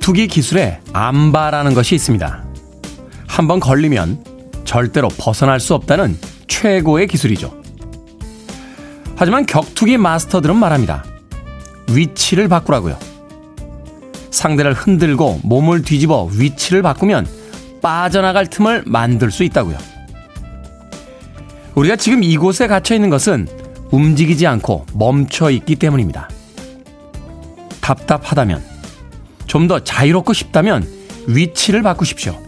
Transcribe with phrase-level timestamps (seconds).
[0.00, 2.44] 격투기 기술에 암바라는 것이 있습니다.
[3.28, 4.24] 한번 걸리면
[4.64, 6.16] 절대로 벗어날 수 없다는
[6.48, 7.54] 최고의 기술이죠.
[9.14, 11.04] 하지만 격투기 마스터들은 말합니다.
[11.90, 12.98] 위치를 바꾸라고요.
[14.30, 17.28] 상대를 흔들고 몸을 뒤집어 위치를 바꾸면
[17.82, 19.76] 빠져나갈 틈을 만들 수 있다고요.
[21.74, 23.46] 우리가 지금 이곳에 갇혀 있는 것은
[23.90, 26.30] 움직이지 않고 멈춰 있기 때문입니다.
[27.82, 28.69] 답답하다면,
[29.50, 30.86] 좀 더 자유롭고 싶다면
[31.26, 32.40] 위치를 바꾸십시오.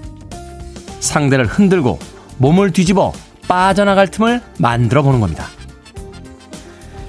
[1.01, 1.99] 상대를 흔들고
[2.39, 3.13] 몸을 뒤집어
[3.49, 5.49] 빠져나갈 틈을 만들어 보는 겁니다.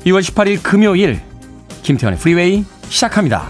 [0.05, 1.22] 2월 18일 금요일
[1.83, 3.45] 김태훈의 프리웨이 시작합니다.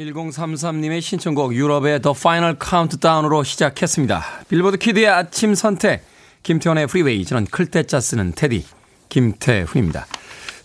[0.00, 4.24] 1033님의 신청곡 유럽의 The Final Countdown으로 시작했습니다.
[4.48, 6.04] 빌보드 kid의 아침 선택
[6.42, 8.64] 김태훈의 프리웨이 저는 클 때 짜 쓰는 테디
[9.08, 10.06] 김태훈입니다.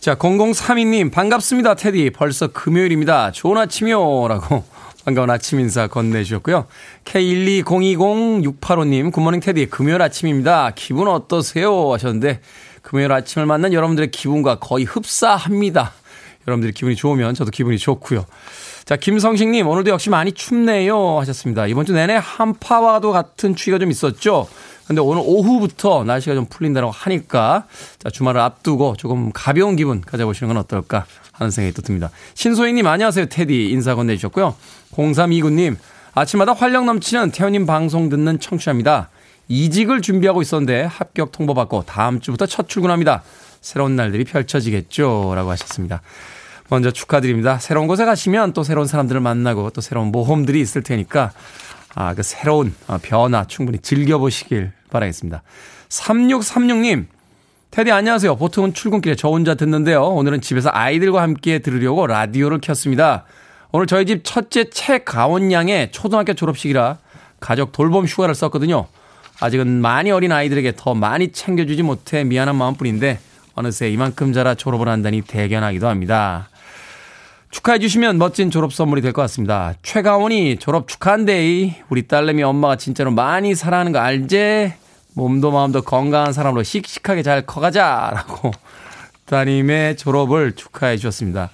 [0.04, 3.32] 자 0032님 반갑습니다 테디 벌써 금요일입니다.
[3.32, 4.66] 좋은 아침이요 라고
[5.06, 6.66] 반가운 아침 인사 건네주셨고요.
[7.06, 10.72] K1202068호님, 굿모닝 테디, 금요일 아침입니다.
[10.76, 11.94] 기분 어떠세요?
[11.94, 12.42] 하셨는데,
[12.82, 15.94] 금요일 아침을 만난 여러분들의 기분과 거의 흡사합니다.
[16.48, 18.26] 여러분들이 기분이 좋으면 저도 기분이 좋고요.
[18.86, 21.18] 자, 김성식님, 오늘도 역시 많이 춥네요.
[21.20, 21.68] 하셨습니다.
[21.68, 24.50] 이번 주 내내 한파와도 같은 추위가 좀 있었죠?
[24.88, 27.66] 근데 오늘 오후부터 날씨가 좀 풀린다고 하니까,
[27.98, 32.10] 자, 주말을 앞두고 조금 가벼운 기분 가져보시는 건 어떨까 하는 생각이 또 듭니다.
[32.34, 33.28] 신소희님, 안녕하세요.
[33.28, 33.70] 테디.
[33.70, 34.54] 인사 건네주셨고요.
[34.92, 35.78] 0329님,
[36.14, 39.10] 아침마다 활력 넘치는 태현님 방송 듣는 청취자입니다.
[39.48, 43.24] 이직을 준비하고 있었는데 합격 통보받고 다음 주부터 첫 출근합니다.
[43.62, 45.32] 새로운 날들이 펼쳐지겠죠.
[45.36, 46.02] 라고 하셨습니다.
[46.70, 47.60] 먼저 축하드립니다.
[47.60, 51.32] 새로운 곳에 가시면 또 새로운 사람들을 만나고 또 새로운 모험들이 있을 테니까
[51.96, 55.44] 아, 그 새로운 변화 충분히 즐겨보시길 바라겠습니다.
[55.90, 57.06] 3636님,
[57.70, 58.36] 테디 안녕하세요.
[58.36, 60.04] 보통은 출근길에 저 혼자 듣는데요.
[60.04, 63.26] 오늘은 집에서 아이들과 함께 들으려고 라디오를 켰습니다.
[63.72, 66.98] 오늘 저희 집 첫째 최가원 양의 초등학교 졸업식이라
[67.40, 68.88] 가족 돌봄 휴가를 썼거든요.
[69.40, 73.20] 아직은 많이 어린 아이들에게 더 많이 챙겨주지 못해 미안한 마음뿐인데
[73.56, 76.50] 어느새 이만큼 자라 졸업을 한다니 대견하기도 합니다.
[77.54, 79.74] 축하해 주시면 멋진 졸업 선물이 될 것 같습니다.
[79.84, 81.76] 최가원이 졸업 축하한데이.
[81.90, 84.76] 우리 딸내미 엄마가 진짜로 많이 사랑하는 거 알제?
[85.14, 88.52] 몸도 마음도 건강한 사람으로 씩씩하게 잘 커가자라고
[89.26, 91.52] 따님의 졸업을 축하해 주셨습니다.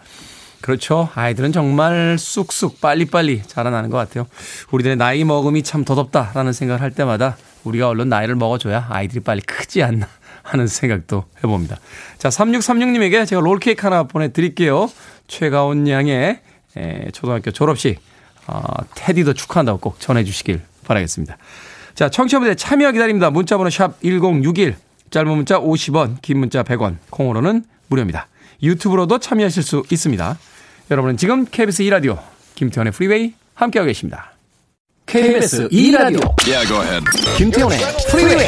[0.62, 1.10] 그렇죠.
[1.16, 4.26] 아이들은 정말 쑥쑥 빨리빨리 자라나는 것 같아요.
[4.72, 9.84] 우리들의 나이 먹음이 참 더덥다라는 생각을 할 때마다 우리가 얼른 나이를 먹어줘야 아이들이 빨리 크지
[9.84, 10.08] 않나
[10.44, 11.78] 하는 생각도 해봅니다.
[12.18, 14.90] 자, 3636님에게 제가 롤케이크 하나 보내드릴게요.
[15.30, 16.42] 최가온 양의
[17.14, 18.00] 초등학교 졸업식,
[18.48, 18.62] 어,
[18.96, 21.38] 테디도 축하한다고 꼭 전해주시길 바라겠습니다.
[21.96, 23.30] 자, 청취자분들 참여 기다립니다.
[23.30, 24.76] 문자번호 샵 1061,
[25.12, 28.28] 짧은 문자 50원, 긴 문자 100원, 콩으로는 무료입니다.
[28.62, 30.38] 유튜브로도 참여하실 수 있습니다.
[30.92, 32.20] 여러분은 지금 KBS 2라디오
[32.56, 34.34] 김태훈의 프리웨이 함께하고 계십니다.
[35.06, 37.04] KBS 2라디오 yeah,
[37.38, 37.80] 김태원의
[38.12, 38.48] 프리웨이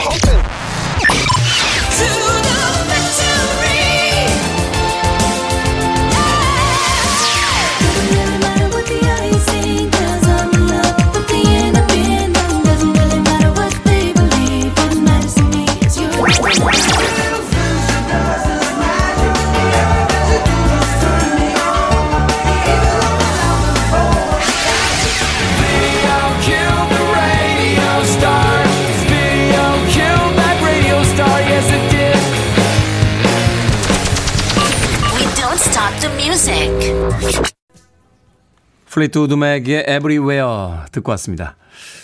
[38.91, 41.55] 플리트우드 맥의 Everywhere 듣고 왔습니다.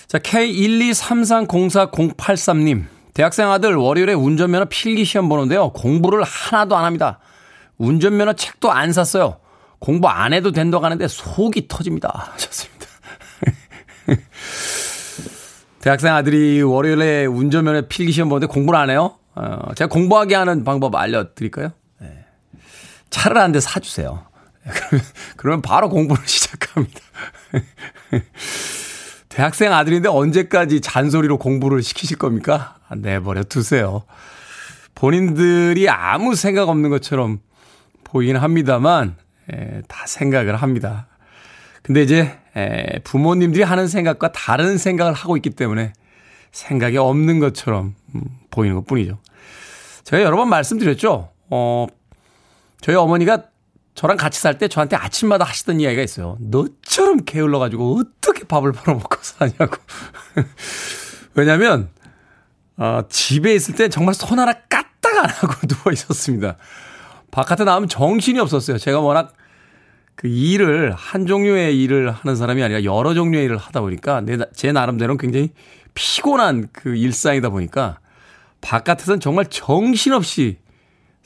[0.07, 2.85] 자, K123304083님.
[3.13, 5.73] 대학생 아들 월요일에 운전면허 필기 시험 보는데요.
[5.73, 7.19] 공부를 하나도 안 합니다.
[7.77, 9.39] 운전면허 책도 안 샀어요.
[9.79, 12.29] 공부 안 해도 된다고 하는데 속이 터집니다.
[12.33, 12.87] 하셨습니다.
[15.81, 19.15] 대학생 아들이 월요일에 운전면허 필기 시험 보는데 공부를 안 해요?
[19.35, 21.73] 어, 제가 공부하게 하는 방법 알려드릴까요?
[21.99, 22.23] 네.
[23.09, 24.26] 차를 한 대 사주세요.
[25.35, 26.99] 그러면 바로 공부를 시작합니다.
[29.29, 32.77] 대학생 아들인데 언제까지 잔소리로 공부를 시키실 겁니까?
[32.89, 34.03] 아, 내버려 두세요.
[34.95, 37.39] 본인들이 아무 생각 없는 것처럼
[38.03, 39.15] 보이긴 합니다만,
[39.51, 41.07] 에, 다 생각을 합니다.
[41.83, 45.93] 근데 이제, 에, 부모님들이 하는 생각과 다른 생각을 하고 있기 때문에
[46.51, 49.19] 생각이 없는 것처럼 음, 보이는 것 뿐이죠.
[50.03, 51.29] 제가 여러 번 말씀드렸죠.
[51.49, 51.87] 어,
[52.81, 53.43] 저희 어머니가
[53.97, 56.37] 저랑 같이 살 때 저한테 아침마다 하시던 이야기가 있어요.
[56.39, 59.77] 너처럼 게을러가지고 어떻게 밥을 벌어먹고 사냐고.
[61.33, 61.89] 왜냐면,
[62.77, 66.57] 어, 집에 있을 때 정말 손 하나 까딱 안 하고 누워 있었습니다.
[67.31, 68.77] 바깥에 나오면 정신이 없었어요.
[68.77, 69.33] 제가 워낙
[70.13, 74.71] 그 일을 한 종류의 일을 하는 사람이 아니라 여러 종류의 일을 하다 보니까 내, 제
[74.71, 75.49] 나름대로는 굉장히
[75.95, 77.97] 피곤한 그 일상이다 보니까
[78.61, 80.57] 바깥에서는 정말 정신없이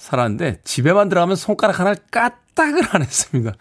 [0.02, 3.54] 살았는데 집에만 들어가면 손가락 하나를 까딱을 안 했습니다.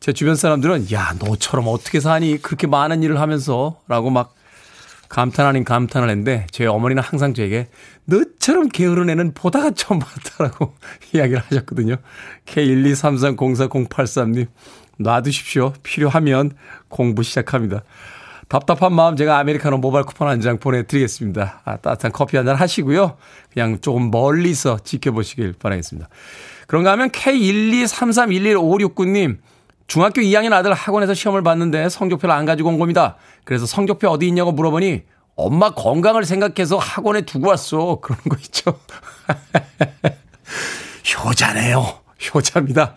[0.00, 4.34] 제 주변 사람들은 야 너처럼 어떻게 사니 그렇게 많은 일을 하면서 라고 막
[5.08, 7.68] 감탄 아닌 감탄을 했는데 제 어머니는 항상 저에게
[8.04, 10.74] 너처럼 게으른 애는 보다가 처음 봤다라고
[11.14, 11.96] 이야기를 하셨거든요.
[12.46, 14.48] K123304083님
[14.98, 15.72] 놔두십시오.
[15.82, 16.52] 필요하면
[16.88, 17.82] 공부 시작합니다.
[18.52, 21.62] 답답한 마음 제가 아메리카노 모바일 쿠폰 한 장 보내드리겠습니다.
[21.64, 23.16] 아, 따뜻한 커피 한 잔 하시고요.
[23.50, 26.10] 그냥 조금 멀리서 지켜보시길 바라겠습니다.
[26.66, 29.38] 그런가 하면 K123311569님
[29.86, 33.16] 중학교 2학년 아들 학원에서 시험을 봤는데 성적표를 안 가지고 온 겁니다.
[33.44, 38.00] 그래서 성적표 어디 있냐고 물어보니 엄마 건강을 생각해서 학원에 두고 왔어.
[38.02, 38.78] 그런 거 있죠.
[41.24, 41.86] 효자네요.
[42.34, 42.96] 효자입니다.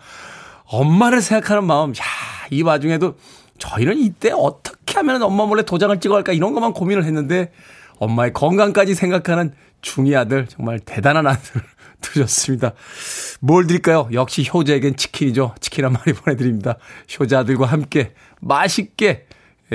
[0.66, 1.92] 엄마를 생각하는 마음.
[1.92, 2.02] 야,
[2.50, 3.14] 이 와중에도
[3.58, 7.52] 저희는 이때 어떻게 하면 엄마 몰래 도장을 찍어 할까 이런 것만 고민을 했는데
[7.98, 11.62] 엄마의 건강까지 생각하는 중이 아들 정말 대단한 아들
[12.00, 12.72] 드셨습니다.
[13.40, 14.08] 뭘 드릴까요?
[14.12, 15.54] 역시 효자에겐 치킨이죠.
[15.60, 16.76] 치킨 한 마리 보내드립니다.
[17.18, 19.26] 효자들과 함께 맛있게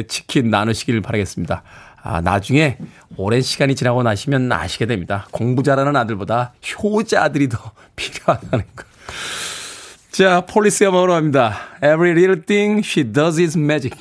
[0.08, 1.64] 치킨 나누시길 바라겠습니다.
[2.04, 2.78] 아, 나중에
[3.16, 5.28] 오랜 시간이 지나고 나시면 아시게 됩니다.
[5.32, 6.54] 공부 잘하는 아들보다
[6.84, 8.84] 효자 아들이 더 필요하다는 거.
[10.12, 11.54] 자, 폴리스의 음악으로 갑니다.
[11.78, 13.98] Every little thing she does is magic.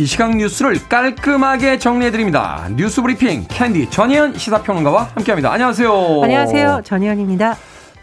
[0.00, 2.68] 이 시각 뉴스를 깔끔하게 정리해드립니다.
[2.74, 5.52] 뉴스 브리핑 캔디 전혜연 시사평론가와 함께합니다.
[5.52, 6.22] 안녕하세요.
[6.24, 6.80] 안녕하세요.
[6.84, 7.54] 전혜연입니다.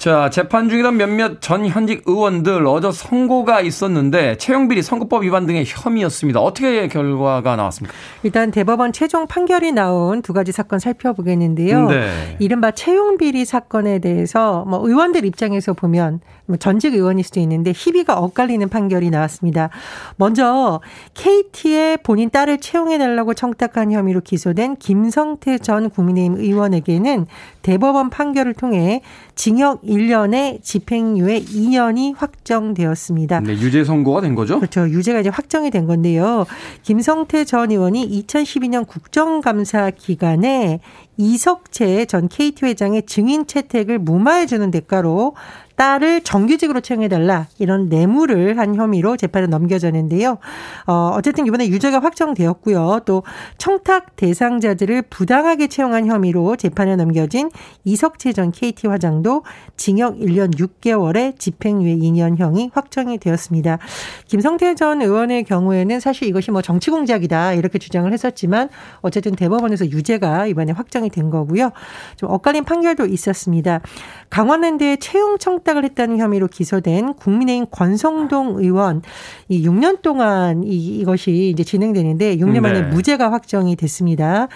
[0.02, 6.40] 자, 재판 중이던 몇몇 전 현직 의원들 어제 선고가 있었는데 채용비리 선거법 위반 등의 혐의였습니다.
[6.40, 7.96] 어떻게 결과가 나왔습니까?
[8.24, 11.88] 일단 대법원 최종 판결이 나온 두 가지 사건 살펴보겠는데요.
[11.88, 12.36] 네.
[12.40, 18.68] 이른바 채용비리 사건에 대해서 뭐 의원들 입장에서 보면 뭐 전직 의원일 수도 있는데 희비가 엇갈리는
[18.70, 19.70] 판결이 나왔습니다.
[20.16, 20.82] 먼저
[21.14, 27.28] KT의 본인 딸을 채용해달라고 청탁한 혐의로 기소된 김성태 전 국민의힘 의원에게는
[27.62, 29.04] 대법원 판결을 통해
[29.42, 33.40] 징역 1년에 집행유예 2년이 확정되었습니다.
[33.40, 34.60] 네, 유죄 선고가 된 거죠?
[34.60, 34.88] 그렇죠.
[34.88, 36.46] 유죄가 이제 확정이 된 건데요.
[36.84, 40.80] 김성태 전 의원이 2012년 국정감사 기간에
[41.18, 45.36] 이석채 전 KT 회장의 증인 채택을 무마해 주는 대가로
[45.82, 50.38] 딸을 정규직으로 채용해달라 이런 뇌물을 한 혐의로 재판에 넘겨졌는데요.
[50.86, 53.02] 어, 어쨌든 이번에 유죄가 확정되었고요.
[53.06, 53.24] 또
[53.58, 57.50] 청탁 대상자들을 부당하게 채용한 혐의로 재판에 넘겨진
[57.84, 59.44] 이석채 전 KT 화장도
[59.76, 63.80] 징역 1년 6개월에 집행유예 2년형이 확정이 되었습니다.
[64.28, 68.70] 김성태 전 의원의 경우에는 사실 이것이 뭐 정치 공작이다 이렇게 주장을 했었지만
[69.02, 71.72] 어쨌든 대법원에서 유죄가 이번에 확정 이 된 거고요.
[72.16, 73.82] 좀 엇갈린 판결도 있었습니다.
[74.30, 79.02] 강원랜드의 채용 청탁을 했다는 혐의로 기소된 국민의힘 권성동 의원
[79.50, 82.88] 이 6년 동안 이, 이것이 이제 진행되는데 6년 만에 네.
[82.88, 84.48] 무죄가 확정이 됐습니다.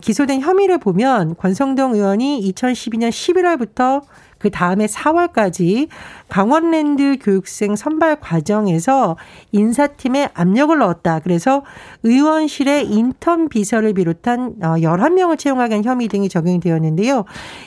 [0.00, 4.02] 기소된 혐의를 보면 권성동 의원이 2012년 11월부터
[4.42, 5.86] 그 다음에 4월까지
[6.28, 9.16] 강원랜드 교육생 선발 과정에서
[9.52, 11.20] 인사팀에 압력을 넣었다.
[11.20, 11.62] 그래서
[12.02, 17.24] 의원실의 인턴 비서를 비롯한 11명을 어, 채용하게 한 혐의 등이 적용이 되었는데요.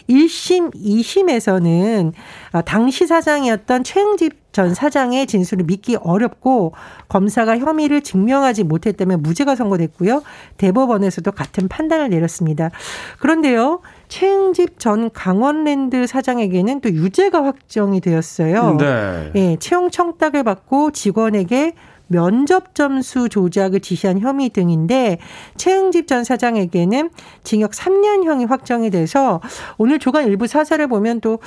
[0.10, 2.12] 1심, 2심에서는
[2.52, 6.74] 어, 당시 사장이었던 최영집 전 사장의 진술을 믿기 어렵고
[7.10, 10.24] 검사가 혐의를 증명하지 못했다면 무죄가 선고됐고요.
[10.56, 12.72] 대법원에서도 같은 판단을 내렸습니다.
[13.20, 13.82] 그런데요.
[14.08, 18.78] 최응집 전 강원랜드 사장에게는 또 유죄가 확정이 되었어요.
[18.78, 19.32] 네.
[19.36, 21.74] 예, 채용 청탁을 받고 직원에게
[22.08, 25.18] 면접 점수 조작을 지시한 혐의 등인데
[25.58, 27.10] 최응집 전 사장에게는
[27.44, 29.42] 징역 3년형이 확정이 돼서
[29.78, 31.40] 오늘 조간 일부 사설을 보면 또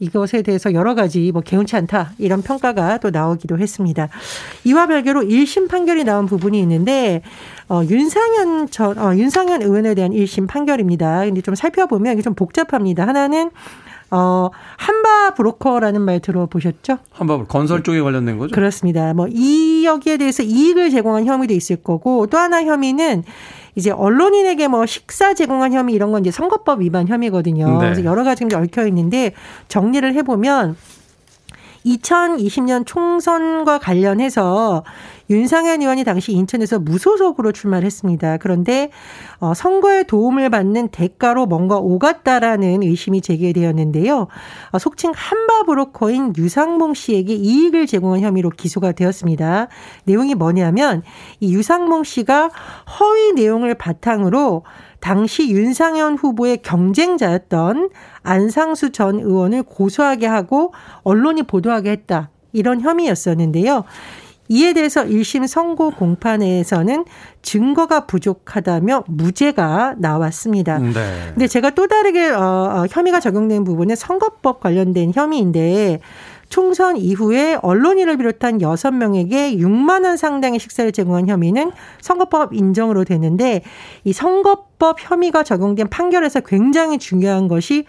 [0.00, 4.08] 이것에 대해서 여러 가지 뭐 개운치 않다 이런 평가가 또 나오기도 했습니다.
[4.64, 7.22] 이와 별개로 1심 판결이 나온 부분이 있는데
[7.68, 11.24] 어, 윤상현 전 어, 윤상현 의원에 대한 1심 판결입니다.
[11.24, 13.06] 근데 좀 살펴보면 이게 좀 복잡합니다.
[13.06, 13.50] 하나는
[14.10, 16.98] 어, 한바 브로커라는 말 들어보셨죠?
[17.10, 18.54] 한바 건설 쪽에 관련된 거죠?
[18.54, 19.12] 그렇습니다.
[19.12, 23.24] 뭐, 이 여기에 대해서 이익을 제공한 혐의도 있을 거고, 또 하나 혐의는
[23.74, 27.68] 이제 언론인에게 뭐 식사 제공한 혐의 이런 건 이제 선거법 위반 혐의거든요.
[27.72, 27.78] 네.
[27.78, 29.32] 그래서 여러 가지 얽혀 있는데
[29.68, 30.76] 정리를 해보면
[31.86, 34.84] 2020년 총선과 관련해서
[35.30, 38.38] 윤상현 의원이 당시 인천에서 무소속으로 출마를 했습니다.
[38.38, 38.90] 그런데
[39.38, 44.28] 어, 선거에 도움을 받는 대가로 뭔가 오갔다라는 의심이 제기되었는데요.
[44.70, 49.68] 어, 속칭 한바 브로커인 유상봉 씨에게 이익을 제공한 혐의로 기소가 되었습니다.
[50.04, 51.02] 내용이 뭐냐면
[51.40, 52.50] 이 유상봉 씨가
[52.98, 54.64] 허위 내용을 바탕으로
[55.00, 57.90] 당시 윤상현 후보의 경쟁자였던
[58.22, 62.30] 안상수 전 의원을 고소하게 하고 언론이 보도하게 했다.
[62.52, 63.84] 이런 혐의였었는데요.
[64.48, 67.04] 이에 대해서 1심 선고 공판에서는
[67.42, 70.78] 증거가 부족하다며 무죄가 나왔습니다.
[70.78, 70.92] 네.
[71.34, 76.00] 근데 제가 또 다르게 어, 어, 혐의가 적용된 부분은 선거법 관련된 혐의인데
[76.48, 83.62] 총선 이후에 언론인을 비롯한 6명에게 6만 원 상당의 식사를 제공한 혐의는 선거법 인정으로 되는데
[84.04, 87.84] 이 선거법 혐의가 적용된 판결에서 굉장히 중요한 것이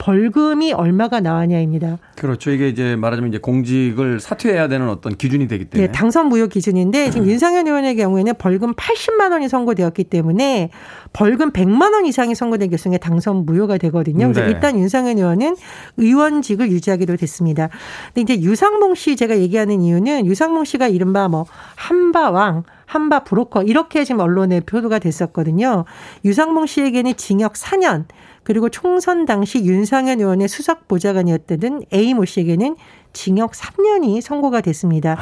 [0.00, 1.98] 벌금이 얼마가 나왔냐입니다.
[2.16, 2.50] 그렇죠.
[2.50, 5.88] 이게 이제 말하자면 이제 공직을 사퇴해야 되는 어떤 기준이 되기 때문에.
[5.88, 7.30] 네, 당선 무효 기준인데 지금 음.
[7.30, 10.70] 윤상현 의원의 경우에는 벌금 80만 원이 선고되었기 때문에
[11.12, 14.26] 벌금 100만 원 이상이 선고된 경우에 당선 무효가 되거든요.
[14.28, 14.48] 그래서 네.
[14.48, 15.56] 일단 윤상현 의원은
[15.98, 17.68] 의원직을 유지하기로 됐습니다.
[18.14, 21.44] 근데 이제 유상봉 씨 제가 얘기하는 이유는 유상봉 씨가 이른바 뭐
[21.76, 25.84] 한바왕 한바 브로커 이렇게 지금 언론에 표도가 됐었거든요.
[26.24, 28.06] 유상봉 씨에게는 징역 4년
[28.42, 32.76] 그리고 총선 당시 윤상현 의원의 수석 보좌관이었던 A 모 씨에게는
[33.12, 35.18] 징역 3년이 선고가 됐습니다.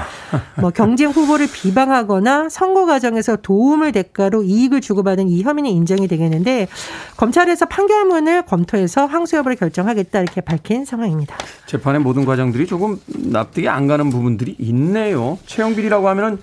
[0.60, 6.68] 뭐 경쟁 후보를 비방하거나 선거 과정에서 도움을 대가로 이익을 주고받은 이 혐의는 인정이 되겠는데
[7.16, 11.36] 검찰에서 판결문을 검토해서 항소 여부를 결정하겠다 이렇게 밝힌 상황입니다.
[11.66, 15.38] 재판의 모든 과정들이 조금 납득이 안 가는 부분들이 있네요.
[15.46, 16.38] 채용비리라고 하면은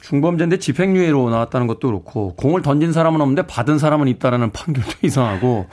[0.00, 5.66] 중범죄인데 집행유예로 나왔다는 것도 그렇고 공을 던진 사람은 없는데 받은 사람은 있다라는 판결도 이상하고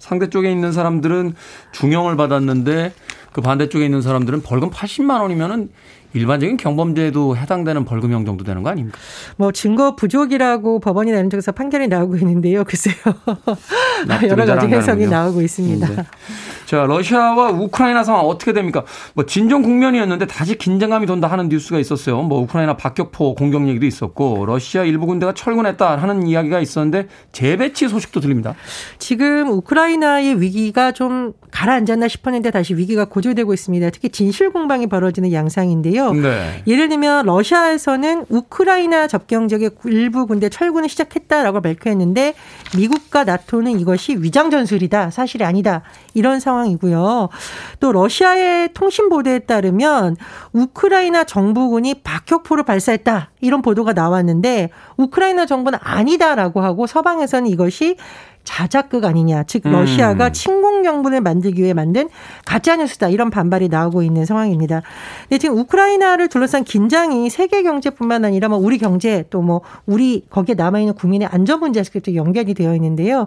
[0.00, 1.34] 상대 쪽에 있는 사람들은
[1.70, 2.92] 중형을 받았는데
[3.32, 5.70] 그 반대쪽에 있는 사람들은 벌금 80만 원이면은
[6.12, 8.98] 일반적인 경범죄에도 해당되는 벌금형 정도 되는 거 아닙니까?
[9.36, 12.64] 뭐 증거 부족이라고 법원이 내는 쪽에서 판결이 나오고 있는데요.
[12.64, 12.94] 글쎄요.
[14.28, 15.88] 여러 가지 해석이 나오고 있습니다.
[15.88, 16.04] 네.
[16.70, 18.84] 자, 러시아와 우크라이나 상황 어떻게 됩니까?
[19.14, 22.22] 뭐 진정 국면이었는데 다시 긴장감이 돈다 하는 뉴스가 있었어요.
[22.22, 28.20] 뭐 우크라이나 박격포 공격 얘기도 있었고 러시아 일부 군대가 철군했다 하는 이야기가 있었는데 재배치 소식도
[28.20, 28.54] 들립니다.
[28.98, 33.90] 지금 우크라이나의 위기가 좀 가라앉았나 싶었는데 다시 위기가 고조되고 있습니다.
[33.90, 35.99] 특히 진실 공방이 벌어지는 양상인데요.
[36.12, 36.62] 네.
[36.66, 42.34] 예를 들면 러시아에서는 우크라이나 접경 지역의 일부 군대 철군을 시작했다라고 발표했는데
[42.76, 45.10] 미국과 나토는 이것이 위장 전술이다.
[45.10, 45.82] 사실이 아니다.
[46.14, 47.28] 이런 상황 상황이고요.
[47.80, 50.16] 또 러시아의 통신 보도에 따르면
[50.52, 53.30] 우크라이나 정부군이 박격포를 발사했다.
[53.40, 57.96] 이런 보도가 나왔는데 우크라이나 정부는 아니다라고 하고 서방에서는 이것이
[58.60, 59.44] 자작극 아니냐.
[59.44, 60.32] 즉 러시아가 음.
[60.32, 62.08] 침공 명분을 만들기 위해 만든
[62.44, 63.08] 가짜 뉴스다.
[63.08, 64.82] 이런 반발이 나오고 있는 상황입니다.
[65.28, 70.54] 근데 지금 우크라이나를 둘러싼 긴장이 세계 경제뿐만 아니라 뭐 우리 경제 또 뭐 우리 거기에
[70.54, 73.26] 남아 있는 국민의 안전 문제와도 연결이 되어 있는데요.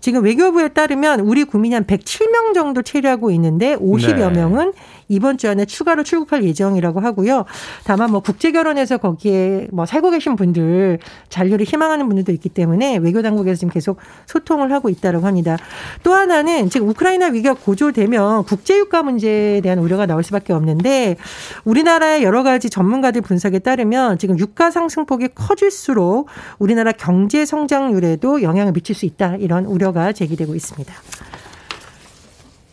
[0.00, 4.40] 지금 외교부에 따르면 우리 국민이 한 107명 정도 체류하고 있는데 50여 네.
[4.40, 4.72] 명은
[5.12, 7.44] 이번 주 안에 추가로 출국할 예정이라고 하고요.
[7.84, 13.22] 다만 뭐 국제 결혼에서 거기에 뭐 살고 계신 분들 잔류를 희망하는 분들도 있기 때문에 외교
[13.22, 15.56] 당국에서 지금 계속 소통을 하고 있다고 합니다.
[16.02, 21.16] 또 하나는 지금 우크라이나 위기가 고조되면 국제 유가 문제에 대한 우려가 나올 수밖에 없는데
[21.64, 26.28] 우리나라의 여러 가지 전문가들 분석에 따르면 지금 유가 상승폭이 커질수록
[26.58, 30.92] 우리나라 경제 성장률에도 영향을 미칠 수 있다 이런 우려가 제기되고 있습니다.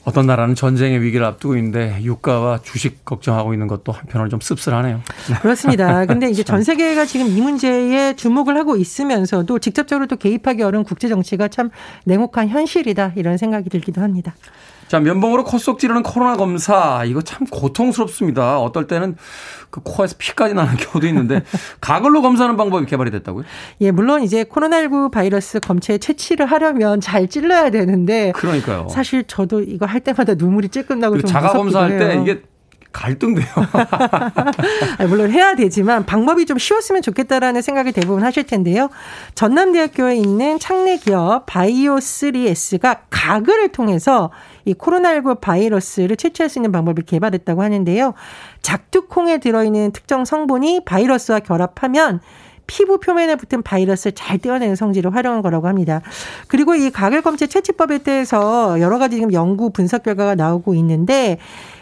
[0.10, 5.02] 어떤 나라는 전쟁의 위기를 앞두고 있는데 유가와 주식 걱정하고 있는 것도 한편으로 좀 씁쓸하네요.
[5.42, 6.06] 그렇습니다.
[6.06, 11.08] 근데 이제 전 세계가 지금 이 문제에 주목을 하고 있으면서도 직접적으로 또 개입하기 어려운 국제
[11.08, 11.70] 정치가 참
[12.06, 14.34] 냉혹한 현실이다 이런 생각이 들기도 합니다.
[14.90, 17.04] 자, 면봉으로 콧속 찌르는 코로나 검사.
[17.06, 18.60] 이거 참 고통스럽습니다.
[18.60, 19.16] 어떨 때는
[19.70, 21.44] 그 코에서 피까지 나는 경우도 있는데
[21.80, 23.46] 가글로 검사하는 방법이 개발이 됐다고요?
[23.82, 28.88] 예, 물론 이제 코로나19 바이러스 검체에 채취를 하려면 잘 찔러야 되는데 그러니까요.
[28.90, 32.42] 사실 저도 이거 할 때마다 눈물이 찔끔 나고 좀 자가 검사할 때 이게
[32.92, 33.46] 갈등돼요.
[35.08, 38.90] 물론 해야 되지만 방법이 좀 쉬웠으면 좋겠다라는 생각이 대부분 하실 텐데요.
[39.36, 44.32] 전남대학교에 있는 창내 기업 바이오3S가 가글을 통해서
[44.70, 48.14] 이 코로나19 바이러스를 채취할 수 있는 방법을 개발했다고 하는데요.
[48.62, 52.20] 작두콩에 들어있는 특정 성분이 바이러스와 결합하면
[52.68, 56.02] 피부 표면에 붙은 바이러스를 잘 떼어내는 성질을 활용한 거라고 합니다.
[56.48, 61.40] 그리고 이 가글 검체 채취법에 대해서 여러 가지 지금 연구 분석 결과가 나오고 있는데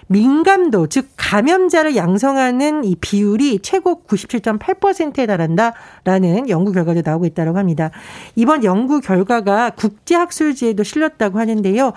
[0.08, 7.92] 민감도 즉 감염자를 양성하는 이 비율이 최고 97.8%에 달한다라는 연구 결과도 나오고 있다고 합니다.
[8.36, 11.92] 이번 연구 결과가 국제 학술지에도 실렸다고 하는데요.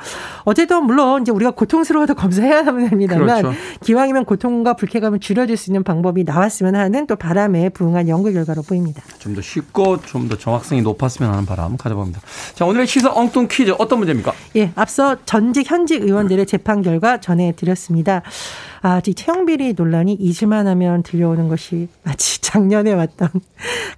[0.45, 3.52] 어제도 물론 이제 우리가 고통스러워도 검사해야 합니다만 그렇죠.
[3.85, 9.02] 기왕이면 고통과 불쾌감을 줄여줄 수 있는 방법이 나왔으면 하는 또 바람에 부응한 연구 결과로 보입니다.
[9.19, 12.21] 좀 더 쉽고 좀 더 정확성이 높았으면 하는 바람 가져봅니다.
[12.55, 14.33] 자 오늘의 시사 엉뚱 퀴즈 어떤 문제입니까?
[14.57, 18.00] 예, 앞서 전직 현직 의원들의 재판 결과 전해드렸습니다.
[18.00, 18.23] 있습니다.
[18.82, 23.28] 아, 이 채용비리 논란이 잊을만 하면 들려오는 것이 마치 작년에 왔던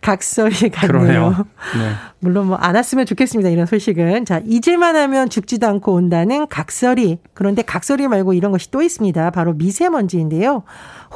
[0.01, 1.47] 각설이 같네요.
[1.79, 1.93] 네.
[2.19, 3.51] 물론 뭐 안 왔으면 좋겠습니다.
[3.51, 4.25] 이런 소식은.
[4.25, 7.19] 자, 잊을만 하면 죽지도 않고 온다는 각설이.
[7.35, 9.31] 그런데 각설이 말고 이런 것이 또 있습니다.
[9.31, 10.63] 바로 미세먼지인데요.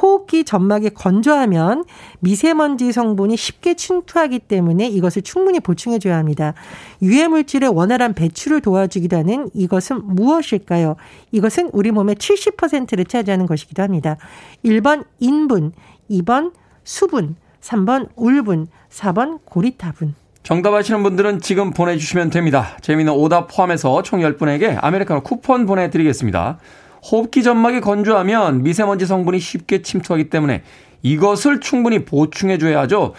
[0.01, 1.85] 호흡기 점막이 건조하면
[2.19, 6.53] 미세먼지 성분이 쉽게 침투하기 때문에 이것을 충분히 보충해 줘야 합니다.
[7.01, 10.97] 유해 물질의 원활한 배출을 도와주기도 하는 이것은 무엇일까요?
[11.31, 14.17] 이것은 우리 몸의 70%를 차지하는 것 이기도 합니다.
[14.63, 15.71] 1번 인분,
[16.09, 20.15] 2번 수분, 3번 울분, 4번 고리타분.
[20.43, 22.77] 정답 아시는 분들은 지금 보내주시면 됩니다.
[22.81, 26.59] 재미있는 오답 포함해서 총 10분에게 아메리카노 쿠폰 보내드리겠습니다.
[27.11, 30.63] 호흡기 점막이 건조하면 미세먼지 성분이 쉽게 침투하기 때문에
[31.01, 33.13] 이것을 충분히 보충해줘야 하죠.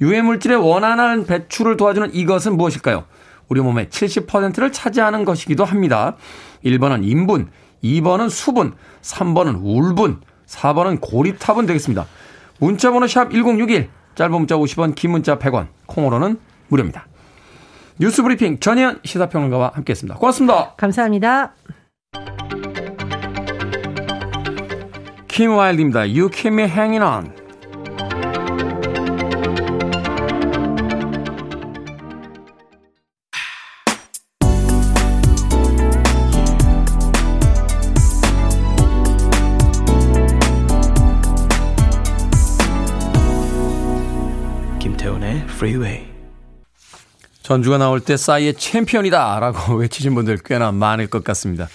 [0.00, 3.04] 유해물질의 원활한 배출을 도와주는 이것은 무엇일까요?
[3.48, 6.16] 우리 몸의 70%를 차지하는 것이기도 합니다.
[6.64, 7.48] 1번은 인분,
[7.82, 12.06] 2번은 수분, 3번은 울분, 4번은 고리탑은 되겠습니다.
[12.60, 17.06] 문자번호 샵 1061, 짧은 문자 50원, 긴 문자 100원, 콩으로는 무료입니다.
[17.98, 20.18] 뉴스 브리핑 전혜연 시사평론가와 함께했습니다.
[20.18, 20.74] 고맙습니다.
[20.76, 21.54] 감사합니다.
[25.28, 26.00] 킴 와일드입니다.
[26.00, 27.41] You keep me hanging on.
[45.62, 46.08] Freeway.
[47.44, 51.68] 전주가 나올 때 싸이의 챔피언이다 라고 외치신 분들 꽤나 많을 것 같습니다.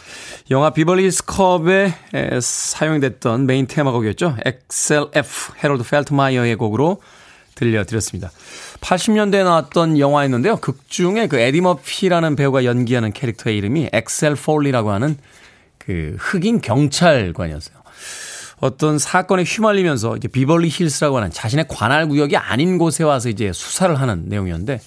[0.51, 1.93] 영화 비벌리 힐스 캅에
[2.41, 4.35] 사용됐던 메인 테마곡이었죠.
[4.43, 7.01] Axel F 해럴드 폴터마이어의 곡으로
[7.55, 8.29] 들려드렸습니다.
[8.81, 10.57] 80년대에 나왔던 영화였는데요.
[10.57, 15.17] 극 중에 그 에디 머피라는 배우가 연기하는 캐릭터의 이름이 액셀 폴리라고 하는
[15.77, 17.76] 그 흑인 경찰관이었어요.
[18.59, 23.93] 어떤 사건에 휘말리면서 이제 비벌리 힐스라고 하는 자신의 관할 구역이 아닌 곳에 와서 이제 수사를
[23.99, 24.79] 하는 내용이었는데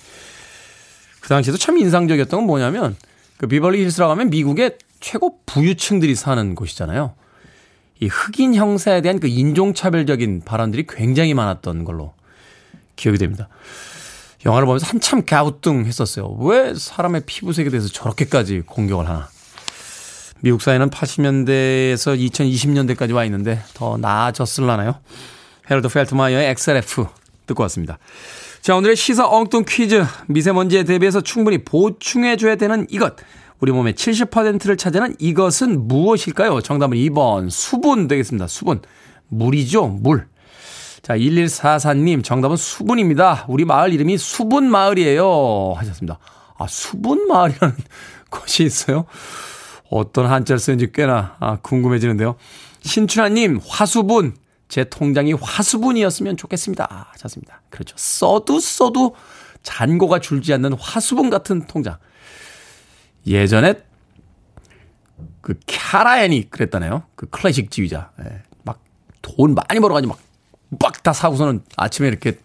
[1.21, 2.97] 그 당시에도 참 인상적이었던 건 뭐냐면
[3.37, 7.15] 그 비벌리 힐스라고 하면 미국의 최고 부유층들이 사는 곳이잖아요.
[8.01, 12.15] 이 흑인 형사에 대한 그 인종차별적인 발언들이 굉장히 많았던 걸로
[12.97, 13.49] 기억이 됩니다.
[14.45, 16.29] 영화를 보면서 한참 갸우뚱 했었어요.
[16.41, 19.29] 왜 사람의 피부색에 대해서 저렇게까지 공격을 하나.
[20.43, 24.97] 미국 사회는 80년대에서 2020년대까지 와 있는데 더 나아졌을라나요?
[25.71, 27.07] 해럴드 폴터마이어의 Axel F
[27.47, 27.99] 듣고 왔습니다.
[28.63, 30.05] 자, 오늘의 시사 엉뚱 퀴즈.
[30.29, 33.17] 미세먼지에 대비해서 충분히 보충해줘야 되는 이것.
[33.61, 36.61] 우리 몸의 70%를 차지하는 이것은 무엇일까요?
[36.63, 38.47] 정답은 2번 수분 되겠습니다.
[38.47, 38.81] 수분.
[39.29, 39.87] 물이죠.
[39.89, 40.27] 물.
[41.03, 43.47] 자, 1144님 정답은 수분입니다.
[43.49, 45.75] 우리 마을 이름이 수분마을이에요.
[45.77, 46.19] 하셨습니다.
[46.59, 47.77] 아, 수분마을이라는
[48.31, 49.07] 곳이 있어요?
[49.91, 52.37] 어떤 한자를 쓰는지 꽤나 아, 궁금해지는데요.
[52.83, 54.35] 신춘하님 화수분.
[54.69, 57.09] 제 통장이 화수분이었으면 좋겠습니다.
[57.13, 57.61] 하셨습니다.
[57.71, 57.97] 그렇죠.
[57.99, 59.17] 써도 써도
[59.65, 61.97] 잔고가 줄지 않는 화수분 같은 통장.
[63.27, 63.75] 예전에
[65.41, 67.03] 그 캐라앤이 그랬다네요.
[67.17, 68.13] 그 클래식 지휘자.
[68.25, 68.43] 예.
[68.63, 70.15] 막돈 많이 벌어가지고
[70.71, 72.39] 막막 다 사고서는 아침에 이렇게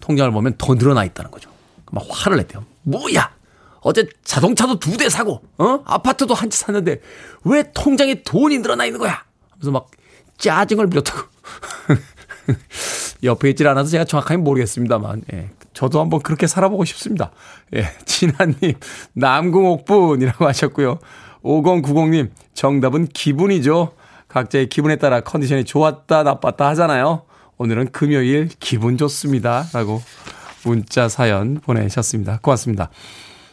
[0.00, 1.50] 통장을 보면 더 늘어나 있다는 거죠.
[1.92, 2.64] 막 화를 냈대요.
[2.82, 3.30] 뭐야?
[3.80, 5.80] 어제 자동차도 두 대 사고, 어?
[5.84, 7.00] 아파트도 한 채 샀는데
[7.44, 9.24] 왜 통장에 돈이 늘어나 있는 거야?
[9.54, 9.90] 그래서 막
[10.38, 11.22] 짜증을 부렸다고.
[13.24, 15.50] 옆에 있질 않아서 제가 정확하게 모르겠습니다만, 예.
[15.74, 17.30] 저도 한번 그렇게 살아보고 싶습니다.
[17.74, 18.74] 예, 진아님,
[19.14, 20.98] 남궁옥분이라고 하셨고요.
[21.42, 23.94] 5090님, 정답은 기분이죠.
[24.28, 27.22] 각자의 기분에 따라 컨디션이 좋았다, 나빴다 하잖아요.
[27.58, 29.66] 오늘은 금요일 기분 좋습니다.
[29.72, 30.02] 라고
[30.64, 32.38] 문자 사연 보내셨습니다.
[32.42, 32.90] 고맙습니다.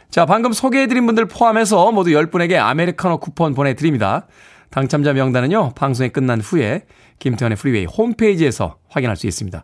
[0.10, 4.28] 자, 방금 소개해드린 분들 포함해서 모두 10분에게 아메리카노 쿠폰 보내드립니다.
[4.70, 6.84] 당첨자 명단은요, 방송이 끝난 후에
[7.20, 9.64] 김태훈의 프리웨이 홈페이지에서 확인할 수 있습니다.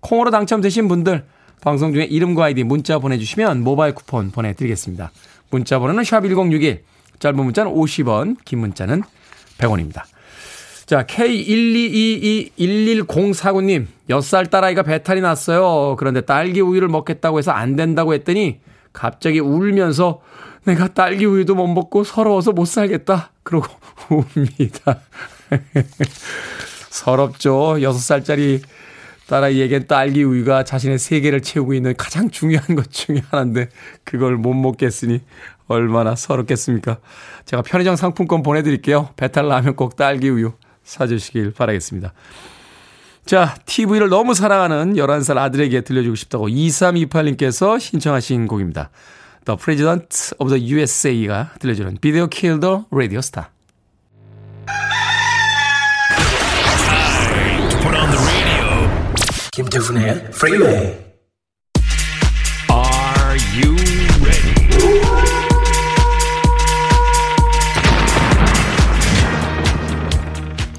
[0.00, 1.24] 콩으로 당첨되신 분들,
[1.60, 5.10] 방송 중에 이름과 아이디 문자 보내주시면 모바일 쿠폰 보내드리겠습니다.
[5.50, 6.80] 문자 번호는 샵1061,
[7.18, 9.02] 짧은 문자는 50원, 긴 문자는
[9.58, 10.02] 100원입니다.
[10.86, 15.96] 자, K122211049님, 6살 딸아이가 배탈이 났어요.
[15.98, 18.60] 그런데 딸기 우유를 먹겠다고 해서 안 된다고 했더니
[18.96, 20.22] 갑자기 울면서
[20.64, 23.30] 내가 딸기 우유도 못 먹고 서러워서 못 살겠다.
[23.42, 23.68] 그러고
[24.08, 25.00] 웁니다.
[26.90, 27.74] 서럽죠.
[27.74, 28.62] 6살짜리
[29.28, 33.68] 딸아이에겐 딸기 우유가 자신의 세계를 채우고 있는 가장 중요한 것 중에 하나인데
[34.02, 35.20] 그걸 못 먹겠으니
[35.66, 36.98] 얼마나 서럽겠습니까?
[37.44, 39.10] 제가 편의점 상품권 보내드릴게요.
[39.16, 40.52] 배탈 나면 꼭 딸기 우유
[40.84, 42.14] 사주시길 바라겠습니다.
[43.26, 48.90] 자, TV를 너무 사랑하는 11살 아들에게 들려주고 싶다고 2328님께서 신청하신 곡입니다.
[49.44, 53.48] The President of the USA가 들려주는 Video Kill the Radio Star.
[59.52, 60.86] 김태훈의 Freeway.
[60.86, 61.05] Are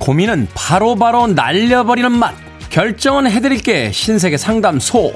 [0.07, 2.33] 고민은 바로바로 바로 날려버리는 맛.
[2.69, 5.13] 결정은 해드릴게 신세계 상담소.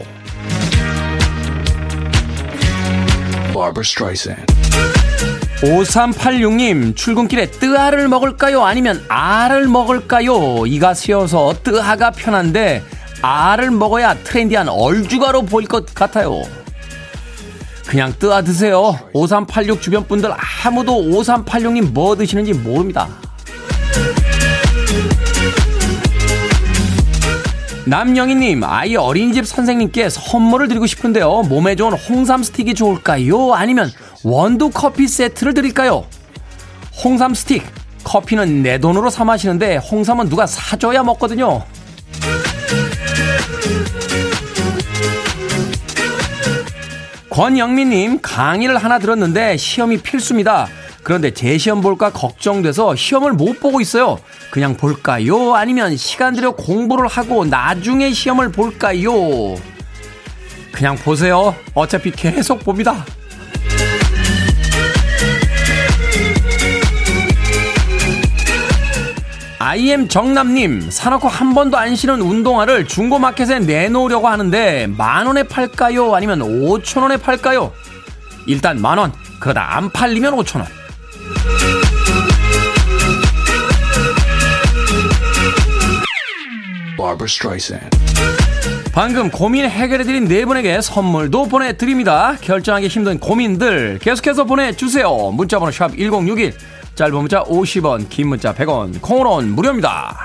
[5.61, 8.65] 5386님, 출근길에 뜨아를 먹을까요?
[8.65, 10.65] 아니면 알을 먹을까요?
[10.67, 12.83] 이가 세어서 뜨아가 편한데
[13.21, 16.41] 알을 먹어야 트렌디한 얼주가로 보일 것 같아요.
[17.87, 18.99] 그냥 뜨아 드세요.
[19.13, 20.33] 5386 주변 분들
[20.65, 23.07] 아무도 5386님 뭐 드시는지 모릅니다.
[27.85, 31.43] 남영희님, 아이 어린이집 선생님께 선물을 드리고 싶은데요.
[31.49, 33.53] 몸에 좋은 홍삼 스틱이 좋을까요?
[33.53, 33.91] 아니면
[34.23, 36.05] 원두 커피 세트를 드릴까요?
[37.03, 37.63] 홍삼 스틱,
[38.03, 41.63] 커피는 내 돈으로 사 마시는데 홍삼은 누가 사줘야 먹거든요.
[47.31, 50.67] 권영민님 강의를 하나 들었는데 시험이 필수입니다.
[51.03, 54.19] 그런데 제 시험 볼까 걱정돼서 시험을 못 보고 있어요.
[54.51, 55.55] 그냥 볼까요?
[55.55, 59.55] 아니면 시간 들여 공부를 하고 나중에 시험을 볼까요?
[60.71, 61.55] 그냥 보세요.
[61.73, 63.05] 어차피 계속 봅니다.
[69.59, 76.15] IM 정남님, 사놓고 한 번도 안 신은 운동화를 중고마켓에 내놓으려고 하는데 만 원에 팔까요?
[76.15, 77.71] 아니면 5천원에 팔까요?
[78.47, 80.80] 일단 만 원, 그러다 안 팔리면 5천원.
[88.93, 92.35] 방금 고민 해결해드린 네 분에게 선물도 보내드립니다.
[92.41, 95.31] 결정하기 힘든 고민들 계속해서 보내주세요.
[95.31, 96.53] 문자번호 샵 1061.
[96.95, 100.15] 짧은 문자 50원, 긴 문자 100원, 콩으로는 무료입니다.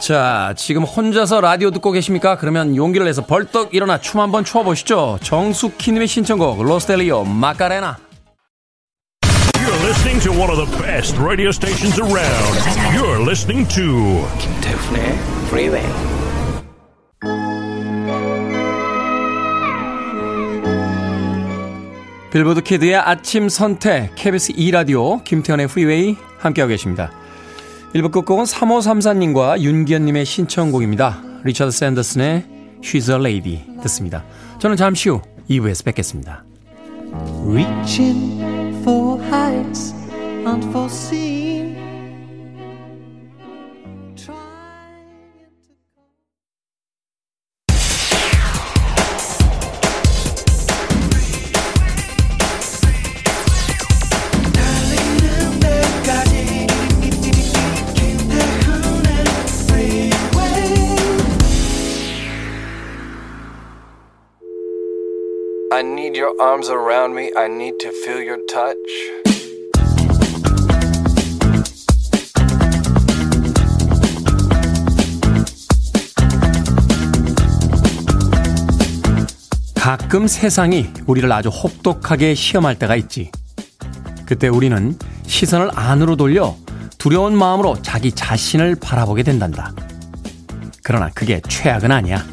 [0.00, 2.36] 자, 지금 혼자서 라디오 듣고 계십니까?
[2.36, 5.18] 그러면 용기를 내서 벌떡 일어나 춤 한번 춰보시죠.
[5.22, 8.11] 정숙희님의 신청곡, 로스텔리오, 마카레나.
[10.02, 12.58] Listening to one of the best radio stations around.
[12.92, 15.14] You're listening to 김태훈의
[15.46, 15.86] Freeway.
[22.32, 27.12] Billboard kid의 아침 선택, KBS 2 라디오, 김태훈의 Freeway 함께하고 계십니다.
[27.94, 31.22] 1부 끝곡은 3534님과 윤기현 님의 신청곡입니다.
[31.44, 32.44] 리처드 샌더슨의
[32.80, 34.24] She's a Lady 듣습니다.
[34.58, 36.44] 저는 잠시 후 2부에서 뵙겠습니다.
[37.46, 38.51] Reaching
[39.32, 39.94] heights
[40.44, 41.31] unforeseen
[66.22, 67.32] your arms around me.
[67.36, 68.78] I need to feel your touch.
[79.74, 83.32] 가끔 세상이 우리를 아주 혹독하게 시험할 때가 있지.
[84.24, 86.54] 그때 우리는 시선을 안으로 돌려
[86.98, 89.72] 두려운 마음으로 자기 자신을 바라보게 된단다.
[90.84, 92.24] 그러나 그게 최악은 아니야.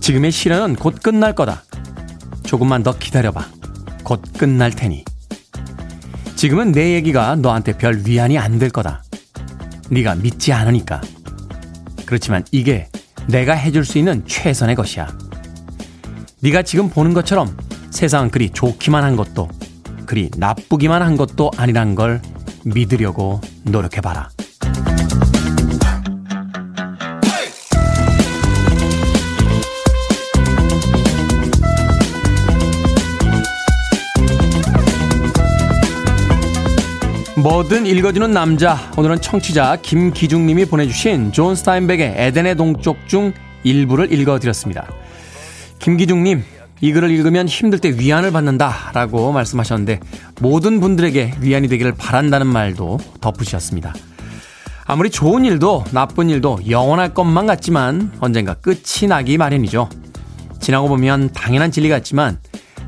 [0.00, 1.64] 지금의 시련은 곧 끝날 거다.
[2.50, 3.46] 조금만 더 기다려봐.
[4.02, 5.04] 곧 끝날 테니.
[6.34, 9.04] 지금은 내 얘기가 너한테 별 위안이 안 될 거다.
[9.88, 11.00] 네가 믿지 않으니까.
[12.06, 12.88] 그렇지만 이게
[13.28, 15.16] 내가 해줄 수 있는 최선의 것이야.
[16.40, 17.56] 네가 지금 보는 것처럼
[17.90, 19.48] 세상은 그리 좋기만 한 것도
[20.04, 22.20] 그리 나쁘기만 한 것도 아니란 걸
[22.64, 24.28] 믿으려고 노력해봐라.
[37.36, 38.76] 뭐든 읽어주는 남자.
[38.96, 44.88] 오늘은 청취자 김기중님이 보내주신 존 스타인벡의 에덴의 동쪽 중 일부를 읽어드렸습니다.
[45.78, 46.42] 김기중님,
[46.80, 50.00] 이 글을 읽으면 힘들 때 위안을 받는다 라고 말씀하셨는데
[50.40, 53.94] 모든 분들에게 위안이 되기를 바란다는 말도 덧붙이셨습니다.
[54.84, 59.88] 아무리 좋은 일도 나쁜 일도 영원할 것만 같지만 언젠가 끝이 나기 마련이죠.
[60.58, 62.38] 지나고 보면 당연한 진리 같지만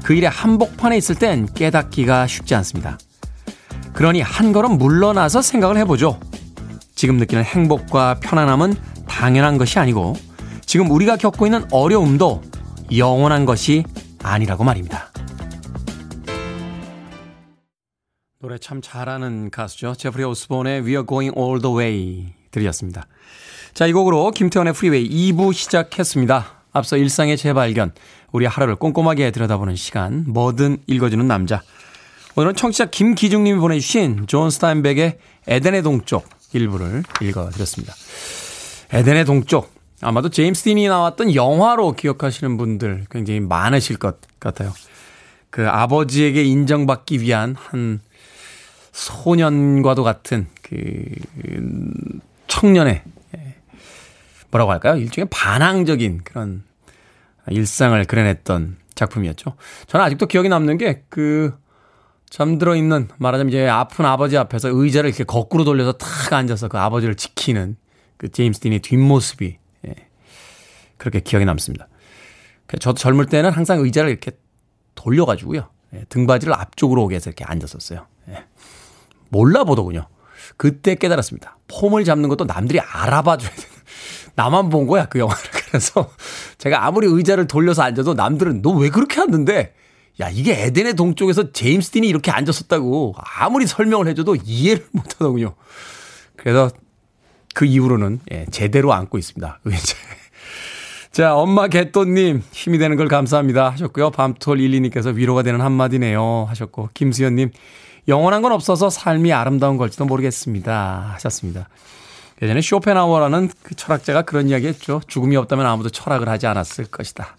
[0.02, 2.98] 그 일의 한복판에 있을 땐 깨닫기가 쉽지 않습니다.
[3.92, 6.18] 그러니 한 걸음 물러나서 생각을 해보죠.
[6.94, 8.74] 지금 느끼는 행복과 편안함은
[9.06, 10.14] 당연한 것이 아니고
[10.64, 12.42] 지금 우리가 겪고 있는 어려움도
[12.96, 13.84] 영원한 것이
[14.22, 15.10] 아니라고 말입니다.
[18.40, 19.94] 노래 참 잘하는 가수죠.
[19.94, 23.06] 제프리 오스본의 We are going all the way 들으셨습니다.
[23.72, 26.46] 자, 이 곡으로 김태훈의 Freeway 2부 시작했습니다.
[26.72, 27.92] 앞서 일상의 재발견,
[28.32, 31.62] 우리 하루를 꼼꼼하게 들여다보는 시간, 뭐든 읽어주는 남자.
[32.34, 37.94] 오늘은 청취자 김기중님이 보내주신 존 스타인벡의 에덴의 동쪽 일부를 읽어드렸습니다.
[38.90, 39.70] 에덴의 동쪽.
[40.00, 44.72] 아마도 제임스 딘이 나왔던 영화로 기억하시는 분들 굉장히 많으실 것 같아요.
[45.50, 48.00] 그 아버지에게 인정받기 위한 한
[48.92, 51.04] 소년과도 같은 그
[52.46, 53.02] 청년의
[54.50, 54.96] 뭐라고 할까요?
[54.96, 56.62] 일종의 반항적인 그런
[57.48, 59.54] 일상을 그려냈던 작품이었죠.
[59.86, 61.61] 저는 아직도 기억이 남는 게 그
[62.32, 67.14] 잠들어 있는 말하자면 이제 아픈 아버지 앞에서 의자를 이렇게 거꾸로 돌려서 탁 앉아서 그 아버지를
[67.14, 67.76] 지키는
[68.16, 69.94] 그 제임스 딘의 뒷모습이 예,
[70.96, 71.88] 그렇게 기억에 남습니다.
[72.66, 74.30] 그 저도 젊을 때는 항상 의자를 이렇게
[74.94, 75.68] 돌려가지고요.
[75.92, 78.06] 예, 등받이를 앞쪽으로 오게 해서 이렇게 앉았었어요.
[78.30, 78.44] 예.
[79.28, 80.06] 몰라보더군요.
[80.56, 81.58] 그때 깨달았습니다.
[81.68, 83.68] 폼을 잡는 것도 남들이 알아봐줘야 되는.
[84.36, 85.42] 나만 본 거야, 그 영화를.
[85.68, 86.10] 그래서
[86.56, 89.74] 제가 아무리 의자를 돌려서 앉아도 남들은 너 왜 그렇게 앉는데?
[90.20, 95.54] 야, 이게 에덴의 동쪽에서 제임스 딘이 이렇게 앉았었다고 아무리 설명을 해줘도 이해를 못 하더군요.
[96.36, 96.70] 그래서
[97.54, 99.60] 그 이후로는 예, 제대로 앉고 있습니다.
[99.64, 99.96] 의자.
[101.10, 104.10] 자, 엄마 개또님 힘이 되는 걸 감사합니다 하셨고요.
[104.10, 107.50] 밤톨 12님께서 위로가 되는 한마디네요 하셨고 김수현님
[108.08, 111.12] 영원한 건 없어서 삶이 아름다운 걸지도 모르겠습니다.
[111.14, 111.68] 하셨습니다.
[112.40, 115.00] 예전에 쇼펜하워라는 그 철학자가 그런 이야기 했죠.
[115.06, 117.36] 죽음이 없다면 아무도 철학을 하지 않았을 것이다.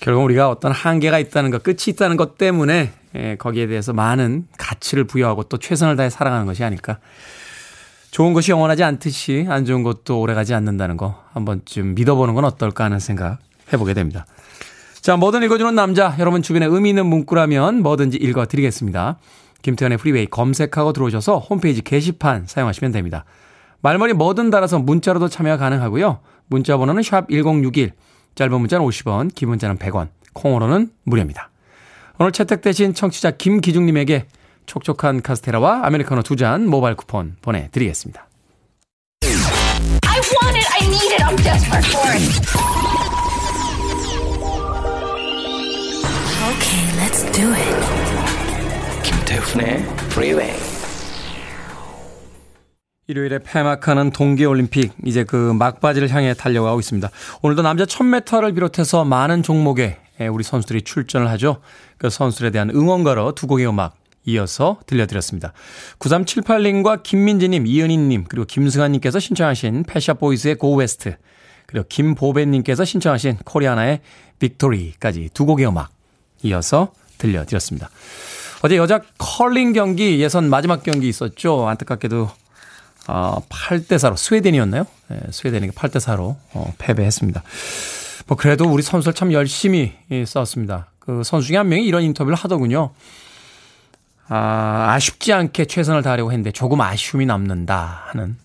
[0.00, 5.04] 결국 우리가 어떤 한계가 있다는 것, 끝이 있다는 것 때문에 예, 거기에 대해서 많은 가치를
[5.04, 6.98] 부여하고 또 최선을 다해 살아가는 것이 아닐까.
[8.10, 12.98] 좋은 것이 영원하지 않듯이 안 좋은 것도 오래가지 않는다는 거 한번쯤 믿어보는 건 어떨까 하는
[12.98, 13.38] 생각
[13.72, 14.26] 해보게 됩니다.
[15.00, 19.18] 자, 뭐든 읽어주는 남자, 여러분 주변에 의미 있는 문구라면 뭐든지 읽어드리겠습니다.
[19.62, 23.24] 김태훈의 Freeway 검색하고 들어오셔서 홈페이지 게시판 사용하시면 됩니다.
[23.82, 26.20] 말머리 뭐든 달아서 문자로도 참여 가능하고요.
[26.48, 27.92] 문자 번호는 sharp 1061,
[28.34, 31.50] 짧은 문자는 50원, 긴 문자는 100원, 콩으로는 무료입니다.
[32.18, 34.26] 오늘 채택되신 청취자 김기중님에게
[34.66, 38.26] 촉촉한 카스테라와 아메리카노 두 잔 모바일 쿠폰 보내드리겠습니다.
[39.22, 43.40] I want it, I need it, I'm desperate for it.
[46.50, 49.02] Okay, let's do it.
[49.02, 50.69] 김태훈의 Freeway.
[53.10, 57.10] 일요일에 폐막하는 동계올림픽 이제 그 막바지를 향해 달려가고 있습니다.
[57.42, 59.98] 오늘도 남자 1000m를 비롯해서 많은 종목에
[60.30, 61.60] 우리 선수들이 출전을 하죠.
[61.98, 63.96] 그 선수들에 대한 응원가로 두 곡의 음악
[64.26, 65.52] 이어서 들려드렸습니다.
[65.98, 71.16] 9378님과 김민지님, 이은희님, 그리고 김승환님께서 신청하신 Pet Shop Boys의 Go West,
[71.66, 74.02] 그리고 김보배님께서 신청하신 코리아나의
[74.38, 75.90] Victory까지 두 곡의 음악
[76.42, 77.90] 이어서 들려드렸습니다.
[78.62, 81.66] 어제 여자 컬링 경기 예선 마지막 경기 있었죠.
[81.66, 82.30] 안타깝게도
[83.10, 84.86] 어, 8대 4로 스웨덴이었나요?
[85.08, 87.42] 네, 스웨덴에게 8대 4로 어, 패배했습니다.
[88.28, 90.86] 뭐 그래도 우리 선수들 참 열심히 예, 싸웠습니다.
[91.00, 92.90] 그 선수 중에 한 명이 이런 인터뷰를 하더군요.
[94.28, 98.36] 아, 아쉽지 않게 최선을 다하려고 했는데 조금 아쉬움이 남는다 하는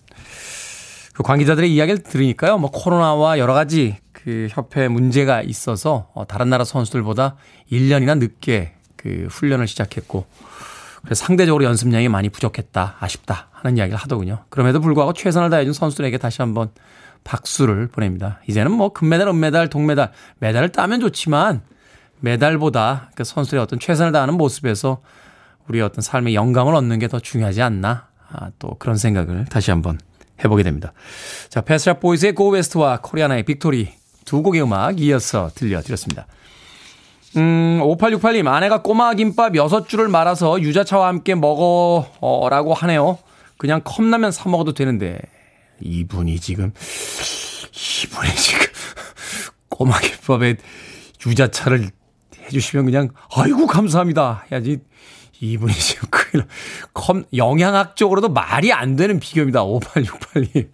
[1.12, 2.58] 그 관계자들의 이야기를 들으니까요.
[2.58, 7.36] 뭐 코로나와 여러 가지 그 협회 문제가 있어서 어, 다른 나라 선수들보다
[7.70, 10.26] 1년이나 늦게 그 훈련을 시작했고
[11.06, 12.96] 그래서 상대적으로 연습량이 많이 부족했다.
[13.00, 13.48] 아쉽다.
[13.52, 14.44] 하는 이야기를 하더군요.
[14.50, 16.70] 그럼에도 불구하고 최선을 다해준 선수들에게 다시 한번
[17.24, 18.40] 박수를 보냅니다.
[18.48, 21.62] 이제는 뭐 금메달, 은메달, 동메달, 메달을 따면 좋지만
[22.20, 25.00] 메달보다 그 선수들의 어떤 최선을 다하는 모습에서
[25.68, 28.08] 우리의 어떤 삶의 영감을 얻는 게 더 중요하지 않나.
[28.30, 29.98] 아, 또 그런 생각을 다시 한번
[30.44, 30.92] 해보게 됩니다.
[31.48, 33.92] 자, Pet Shop Boys의 Go West와 코리아나의 Victory
[34.24, 36.26] 두 곡의 음악 이어서 들려드렸습니다.
[37.36, 43.18] 음, 5868님, 아내가 꼬마 김밥 6줄을 말아서 유자차와 함께 먹어, 어, 라고 하네요.
[43.58, 45.18] 그냥 컵라면 사 먹어도 되는데,
[45.80, 46.72] 이분이 지금,
[48.04, 48.66] 이분이 지금,
[49.68, 50.56] 꼬마 김밥에
[51.26, 51.90] 유자차를
[52.46, 54.44] 해주시면 그냥, 아이고, 감사합니다.
[54.50, 54.78] 해야지.
[55.38, 56.46] 이분이 지금 큰일,
[56.94, 59.62] 컵, 영양학적으로도 말이 안 되는 비교입니다.
[59.64, 60.70] 5868님.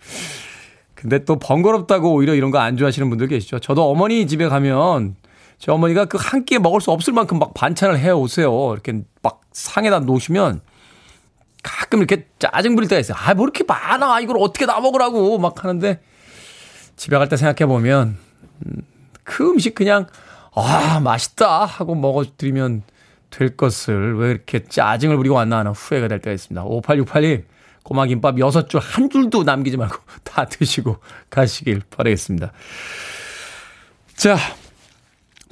[0.94, 3.58] 근데 또 번거롭다고 오히려 이런 거 안 좋아하시는 분들 계시죠.
[3.58, 5.16] 저도 어머니 집에 가면
[5.62, 8.72] 저 어머니가 그 한 끼에 먹을 수 없을 만큼 막 반찬을 해 오세요.
[8.72, 10.60] 이렇게 막 상에다 놓으시면
[11.62, 13.16] 가끔 이렇게 짜증 부릴 때가 있어요.
[13.16, 14.18] 아, 뭐 이렇게 많아.
[14.20, 16.00] 이걸 어떻게 다 먹으라고 막 하는데
[16.96, 18.18] 집에 갈 때 생각해 보면
[18.66, 18.82] 음,
[19.22, 20.08] 그 음식 그냥
[20.52, 22.82] 아, 맛있다 하고 먹어 드리면
[23.30, 26.64] 될 것을 왜 이렇게 짜증을 부리고 왔나 하는 후회가 될 때가 있습니다.
[26.64, 27.44] 5868님,
[27.84, 30.96] 꼬마 김밥 6줄 한 줄도 남기지 말고 다 드시고
[31.30, 32.50] 가시길 바라겠습니다.
[34.16, 34.36] 자,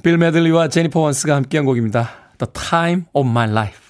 [0.01, 2.09] 빌 메들리와 제니퍼 원스가 함께한 곡입니다.
[2.37, 3.81] The Time of My Life.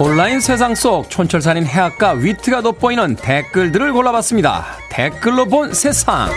[0.00, 4.64] 온라인 세상 속 촌철살인 해학과 위트가 돋보이는 댓글들을 골라봤습니다.
[4.90, 6.28] 댓글로 본 세상.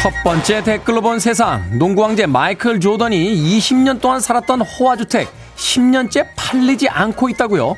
[0.00, 1.76] 첫 번째 댓글로 본 세상.
[1.76, 7.76] 농구 왕제 마이클 조던이 20년 동안 살았던 호화주택 10년째 팔리지 않고 있다고요.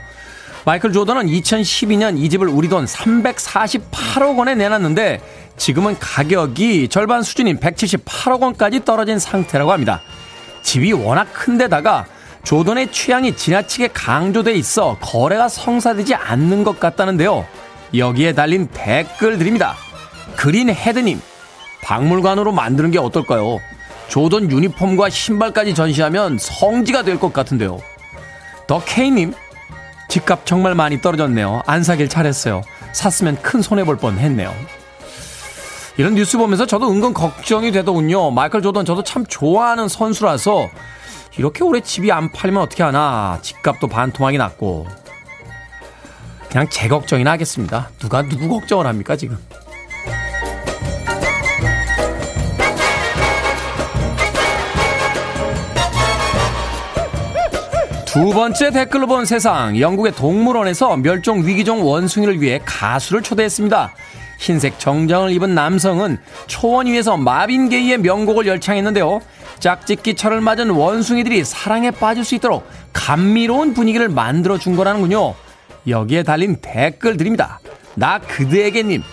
[0.66, 5.22] 마이클 조던은 2012년 이 집을 우리 돈 348억 원에 내놨는데
[5.56, 10.02] 지금은 가격이 절반 수준인 178억 원까지 떨어진 상태라고 합니다.
[10.62, 12.04] 집이 워낙 큰데다가
[12.44, 17.46] 조던의 취향이 지나치게 강조돼 있어 거래가 성사되지 않는 것 같다는데요.
[17.96, 19.74] 여기에 달린 댓글들입니다.
[20.37, 21.20] 그린 헤드님,
[21.83, 23.61] 박물관으로 만드는 게 어떨까요?
[24.09, 27.79] 조던 유니폼과 신발까지 전시하면 성지가 될 것 같은데요.
[28.66, 29.33] 더 케이님,
[30.09, 31.62] 집값 정말 많이 떨어졌네요.
[31.66, 32.62] 안 사길 잘했어요.
[32.93, 34.53] 샀으면 큰 손해볼 뻔 했네요.
[35.97, 38.31] 이런 뉴스 보면서 저도 은근 걱정이 되더군요.
[38.31, 40.69] 마이클 조던 저도 참 좋아하는 선수라서
[41.37, 43.38] 이렇게 오래 집이 안 팔리면 어떻게 하나.
[43.43, 44.87] 집값도 반토막이 났고.
[46.49, 47.90] 그냥 제 걱정이나 하겠습니다.
[47.99, 49.38] 누가 누구 걱정을 합니까, 지금.
[58.12, 59.79] 두 번째 댓글로 본 세상.
[59.79, 63.92] 영국의 동물원에서 멸종 위기종 원숭이를 위해 가수를 초대했습니다.
[64.40, 66.18] 흰색 정장을 입은 남성은
[66.49, 69.20] 초원 위에서 마빈 게이의 명곡을 열창했는데요.
[69.61, 75.35] 짝짓기 철을 맞은 원숭이들이 사랑에 빠질 수 있도록 감미로운 분위기를 만들어 준 거라는군요.
[75.87, 77.61] 여기에 달린 댓글들입니다.
[77.94, 79.05] 나 그대에게님.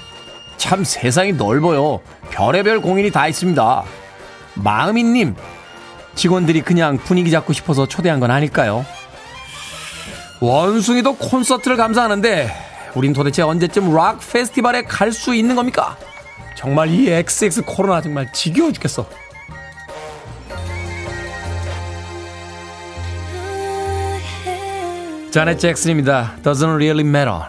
[0.57, 2.01] 참 세상이 넓어요.
[2.31, 3.83] 별의별 공인이 다 있습니다.
[4.55, 5.36] 마음이님.
[6.17, 8.86] 직원들이 그냥 분위기 잡고 싶어서 초대한 건 아닐까요?
[10.41, 12.51] 원숭이도 콘서트를 감사하는데
[12.95, 15.95] 우린 도대체 언제쯤 락 페스티벌에 갈 수 있는 겁니까?
[16.56, 19.08] 정말 이 XX 코로나 정말 지겨워 죽겠어.
[25.32, 26.36] 자넷 잭슨입니다.
[26.41, 27.43] Doesn't really matter.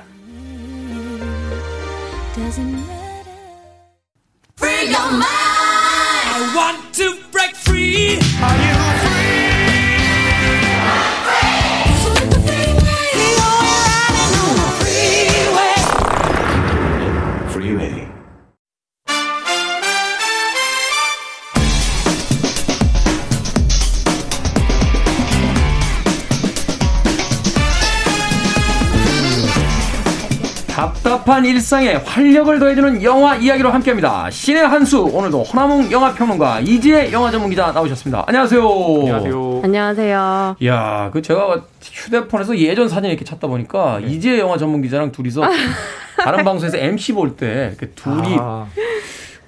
[31.29, 34.31] 답답한 일상에 활력을 더해주는 영화 이야기로 함께합니다.
[34.31, 38.25] 신의 한수 오늘도 허나몽 영화 평론가 이지혜 영화 전문 기자 나오셨습니다.
[38.27, 38.63] 안녕하세요.
[38.63, 39.61] 안녕하세요.
[39.63, 40.57] 안녕하세요.
[40.65, 44.07] 야, 그 제가 휴대폰에서 예전 사진 이렇게 찾다 보니까 네.
[44.09, 45.43] 이지혜 영화 전문 기자랑 둘이서
[46.25, 48.67] 다른 방송에서 MC 볼 때 둘이 아.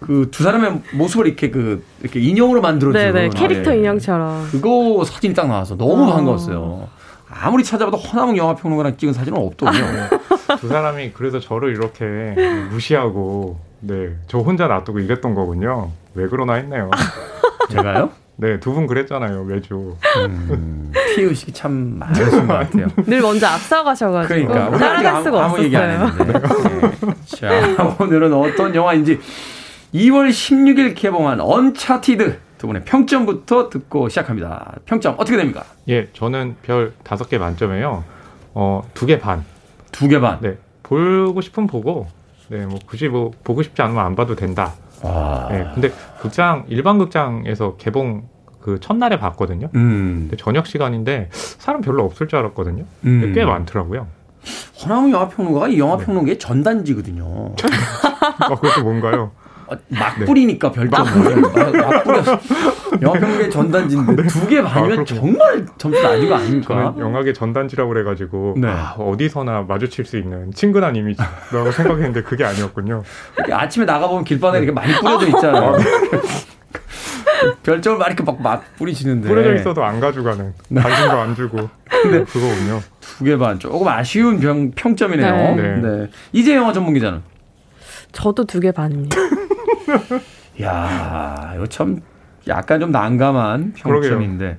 [0.00, 3.78] 그두 사람의 모습을 이렇게 그 이렇게 인형으로 만들어준 네네 캐릭터 아, 예.
[3.78, 6.14] 인형처럼 그거 사진이 딱 나와서 너무 어.
[6.14, 6.88] 반가웠어요.
[7.32, 9.84] 아무리 찾아봐도 허남웅 영화 평론가랑 찍은 사진은 없더군요.
[10.58, 12.04] 두 사람이 그래서 저를 이렇게
[12.70, 15.90] 무시하고 네, 저 혼자 놔두고 이랬던 거군요.
[16.14, 16.90] 왜 그러나 했네요.
[17.70, 18.10] 제가요?
[18.36, 19.96] 네, 두 분 그랬잖아요, 매주.
[20.26, 22.86] 음, 피해의식이 참 많으신 것 같아요.
[23.06, 24.46] 늘 먼저 앞서가셔가지고.
[24.48, 24.78] 그러니까.
[24.78, 25.54] 따라갈 수가 아무, 없었어요.
[25.54, 26.32] 아무 얘기 안 했는데.
[26.32, 27.26] 네.
[27.26, 29.18] 자, 오늘은 어떤 영화인지
[29.94, 34.74] 2월 16일 개봉한 Uncharted 두 분의 평점부터 듣고 시작합니다.
[34.86, 35.64] 평점 어떻게 됩니까?
[35.88, 38.04] 예, 저는 별 다섯 개 만점에요.
[38.54, 39.44] 어, 두개 반.
[39.92, 40.38] 두 개 반.
[40.40, 40.56] 네.
[40.82, 42.06] 보고 싶으면 보고,
[42.48, 44.72] 네, 뭐 굳이 뭐 보고 싶지 않으면 안 봐도 된다.
[45.02, 45.46] 아.
[45.50, 45.66] 네.
[45.74, 48.28] 근데 극장 일반 극장에서 개봉
[48.60, 49.68] 그 첫날에 봤거든요.
[49.74, 50.26] 음.
[50.28, 52.84] 근데 저녁 시간인데 사람 별로 없을 줄 알았거든요.
[53.04, 53.32] 음.
[53.34, 54.06] 꽤 많더라고요.
[54.82, 56.38] 허나무 영화평론가가 이 영화평론계의 네.
[56.38, 57.54] 전단지거든요.
[58.40, 59.30] 아, 그것도 뭔가요?
[59.88, 60.74] 막 뿌리니까 네.
[60.88, 62.22] 별점을 막, 막 뿌려
[63.02, 64.28] 영화평론계 전단지인데 네.
[64.28, 66.94] 두개 반이면 아, 정말 점수 낮은 거 아닙니까?
[66.98, 68.68] 영화계 전단지라고 그래가지고 네.
[68.68, 73.02] 아, 어디서나 마주칠 수 있는 친근한 이미지라고 생각했는데 그게 아니었군요.
[73.52, 75.76] 아침에 나가보면 길바닥에 이렇게 많이 뿌려져 있잖아요.
[77.62, 79.28] 별점을 막 이렇게 막, 막 뿌리시는데.
[79.28, 80.52] 뿌려져 있어도 안 가져가는.
[80.74, 81.68] 관심도 안 주고.
[81.88, 82.80] 근데 그거군요.
[83.00, 83.58] 두 개 반.
[83.58, 85.54] 조금 아쉬운 병, 평점이네요.
[85.56, 85.62] 네.
[85.76, 85.80] 네.
[85.80, 86.10] 네.
[86.32, 87.22] 이제 영화 전문 기자는?
[88.12, 89.16] 저도 두 개 반입니다.
[90.62, 92.00] 야 이거 참
[92.48, 94.44] 약간 좀 난감한 평점인데.
[94.44, 94.56] 그러게요.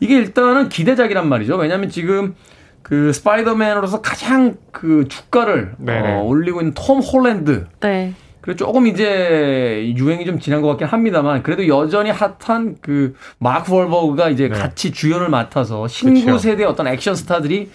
[0.00, 1.56] 이게 일단은 기대작이란 말이죠.
[1.56, 2.34] 왜냐하면 지금
[2.82, 7.66] 그 Spider-Man으로서 가장 그 주가를 어, 올리고 있는 톰 홀랜드.
[7.80, 8.12] 네.
[8.40, 14.30] 그리고 조금 이제 유행이 좀 지난 것 같긴 합니다만 그래도 여전히 핫한 그 마크 월버그가
[14.30, 14.58] 이제 네.
[14.58, 16.38] 같이 주연을 맡아서 신구 그쵸.
[16.38, 17.70] 세대 어떤 액션 스타들이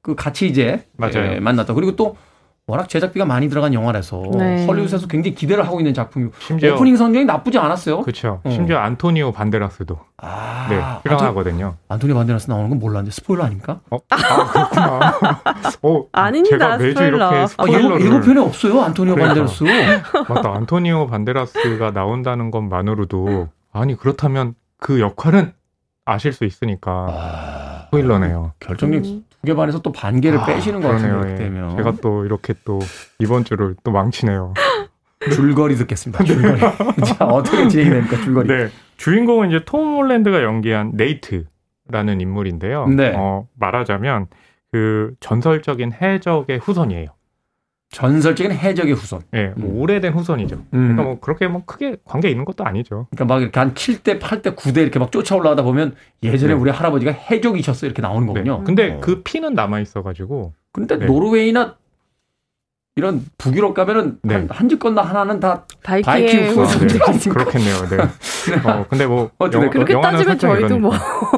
[0.00, 1.34] 그 같이 이제 맞아요.
[1.34, 1.74] 예, 만났다.
[1.74, 2.16] 그리고 또
[2.68, 4.66] 워낙 제작비가 많이 들어간 영화라서 네.
[4.66, 8.02] 헐리우드에서 굉장히 기대를 하고 있는 작품이고 심지어 오프닝 선정이 나쁘지 않았어요.
[8.02, 8.42] 그렇죠.
[8.44, 8.50] 어.
[8.50, 11.76] 심지어 안토니오 반데라스도 아, 네, 출연하거든요.
[11.88, 13.80] 안토니오 반데라스 나오는 건 몰랐는데 스포일러 아닙니까?
[13.90, 13.96] 어?
[14.10, 14.16] 아
[14.52, 15.14] 그렇구나.
[15.82, 16.58] 어, 아닙니다.
[16.58, 17.16] 제가 매주 스포일러.
[17.30, 18.82] 이렇게 스포일러를 아, 예고편에 없어요.
[18.82, 19.34] 안토니오 그러니까.
[19.46, 19.64] 반데라스.
[20.28, 20.54] 맞다.
[20.54, 25.54] 안토니오 반데라스가 나온다는 것만으로도 아니 그렇다면 그 역할은
[26.04, 28.52] 아실 수 있으니까 아, 스포일러네요.
[28.60, 29.24] 결정력 음.
[29.40, 31.36] 두개 반에서 또 반개를 아, 빼시는 것 같은요 그렇게 예.
[31.36, 31.76] 되면.
[31.76, 32.78] 제가 또 이렇게 또
[33.18, 34.54] 이번 주를 또 망치네요.
[35.32, 36.24] 줄거리 듣겠습니다.
[36.24, 36.60] 줄거리.
[37.04, 38.16] 자, 어떻게 진행이 됩니까?
[38.16, 38.48] 줄거리.
[38.48, 38.68] 네.
[38.96, 42.86] 주인공은 이제 톰 홀랜드가 연기한 네이트라는 인물인데요.
[42.88, 43.14] 네.
[43.16, 44.26] 어, 말하자면
[44.72, 47.06] 그 전설적인 해적의 후손이에요.
[47.90, 49.20] 전설적인 해적의 후손.
[49.32, 49.80] 예, 네, 뭐 음.
[49.80, 50.56] 오래된 후손이죠.
[50.56, 50.66] 음.
[50.70, 53.06] 그러니까 뭐 그렇게 뭐 크게 관계 있는 것도 아니죠.
[53.10, 56.60] 그러니까 막 이렇게 한 7대, 8대, 9대 이렇게 막 쫓아 올라가다 보면 예전에 네.
[56.60, 58.32] 우리 할아버지가 해적이셨어 이렇게 나오는 네.
[58.32, 58.58] 거군요.
[58.58, 58.64] 네.
[58.64, 59.00] 근데 어.
[59.00, 60.52] 그 피는 남아 있어 가지고.
[60.72, 61.06] 근데 네.
[61.06, 61.76] 노르웨이나
[62.96, 64.46] 이런 북유럽 가면은 네.
[64.50, 67.30] 한집 건너 하나는 다 바이킹 후손들이 아, 네.
[67.30, 67.88] 그렇겠네요.
[67.88, 67.96] 네.
[68.64, 70.92] 어, 근데 뭐 영, 그렇게 따지면 저희도 뭐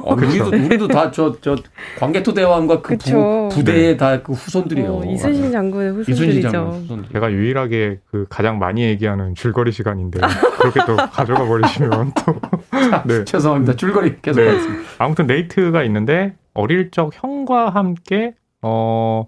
[0.04, 1.56] 어, 우리도 우리도 다 저 저
[1.98, 3.96] 광개토 대왕과 그 부, 부대의 네.
[3.96, 4.92] 다그 후손들이에요.
[4.98, 6.48] 어, 이순신 장군의 후손들이죠.
[6.50, 10.20] 장군 제가 유일하게 그 가장 많이 얘기하는 줄거리 시간인데
[10.58, 12.40] 그렇게 또 가져가 버리시면 또
[12.90, 13.24] 자, 네.
[13.24, 13.74] 죄송합니다.
[13.76, 14.48] 줄거리 계속 네.
[14.48, 14.82] 하겠습니다.
[14.98, 19.24] 아무튼 네이트가 있는데 어릴 적 형과 함께 어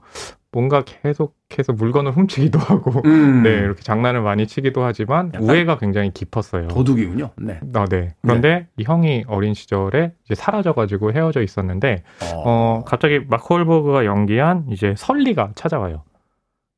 [0.51, 3.42] 뭔가 계속 해서 물건을 훔치기도 하고, 음.
[3.42, 6.68] 네, 이렇게 장난을 많이 치기도 하지만, 우애가 굉장히 깊었어요.
[6.68, 7.30] 도둑이군요.
[7.36, 7.61] 네.
[7.74, 8.14] 아, 네.
[8.22, 8.68] 그런데 네.
[8.76, 14.94] 이 형이 어린 시절에 이제 사라져가지고 헤어져 있었는데, 어, 어 갑자기 마크 홀버그가 연기한 이제
[14.96, 16.05] 설리가 찾아와요.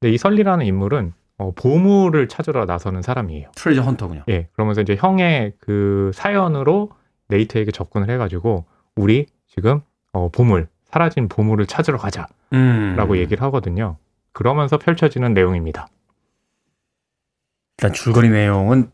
[0.01, 3.51] 근데 이 설리라는 인물은 어, 보물을 찾으러 나서는 사람이에요.
[3.57, 4.23] 트레저 헌터군요.
[4.29, 4.49] 예.
[4.53, 6.91] 그러면서 이제 형의 그 사연으로
[7.29, 8.67] 네이트에게 접근을 해가지고,
[8.97, 9.81] 우리 지금
[10.13, 12.27] 어, 보물, 사라진 보물을 찾으러 가자.
[12.53, 12.95] 음.
[12.97, 13.97] 라고 얘기를 하거든요.
[14.35, 15.89] 그러면서 펼쳐지는 내용입니다.
[17.79, 18.91] 일단 줄거리 내용은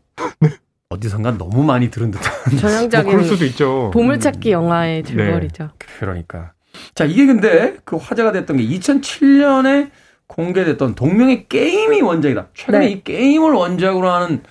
[0.89, 3.91] 어디선가 너무 많이 들은 듯한 전형적인 뭐 수도 있죠.
[3.93, 4.51] 보물찾기 음.
[4.51, 5.09] 영화의 네.
[5.09, 5.63] 줄거리죠.
[5.63, 5.85] 네.
[5.99, 6.53] 그러니까.
[6.93, 9.89] 자, 이게 근데 그 화제가 됐던 게 2007년에
[10.27, 12.49] 공개됐던 동명의 게임이 원작이다.
[12.53, 12.91] 최근에 네.
[12.91, 14.43] 이 게임을 원작으로 하는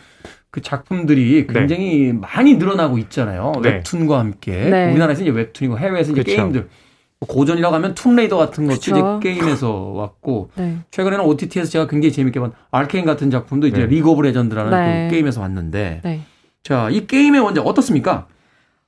[0.50, 1.52] 그 작품들이 네.
[1.52, 2.12] 굉장히 네.
[2.12, 3.52] 많이 늘어나고 있잖아요.
[3.62, 3.70] 네.
[3.70, 4.52] 웹툰과 함께.
[4.68, 4.90] 네.
[4.90, 6.36] 우리나라에서 이제 웹툰이고 해외에서 이제 그쵸.
[6.36, 6.68] 게임들.
[7.26, 10.78] 고전이라고 하면 Tomb Raider 같은 것도 이제 게임에서 왔고 네.
[10.90, 13.86] 최근에는 OTT에서 제가 굉장히 재밌게 본 Arcane 같은 작품도 이제 네.
[13.86, 15.08] League of Legends라는 네.
[15.08, 16.20] 그 게임에서 왔는데 네.
[16.62, 18.26] 자, 이 게임의 원작 어떻습니까?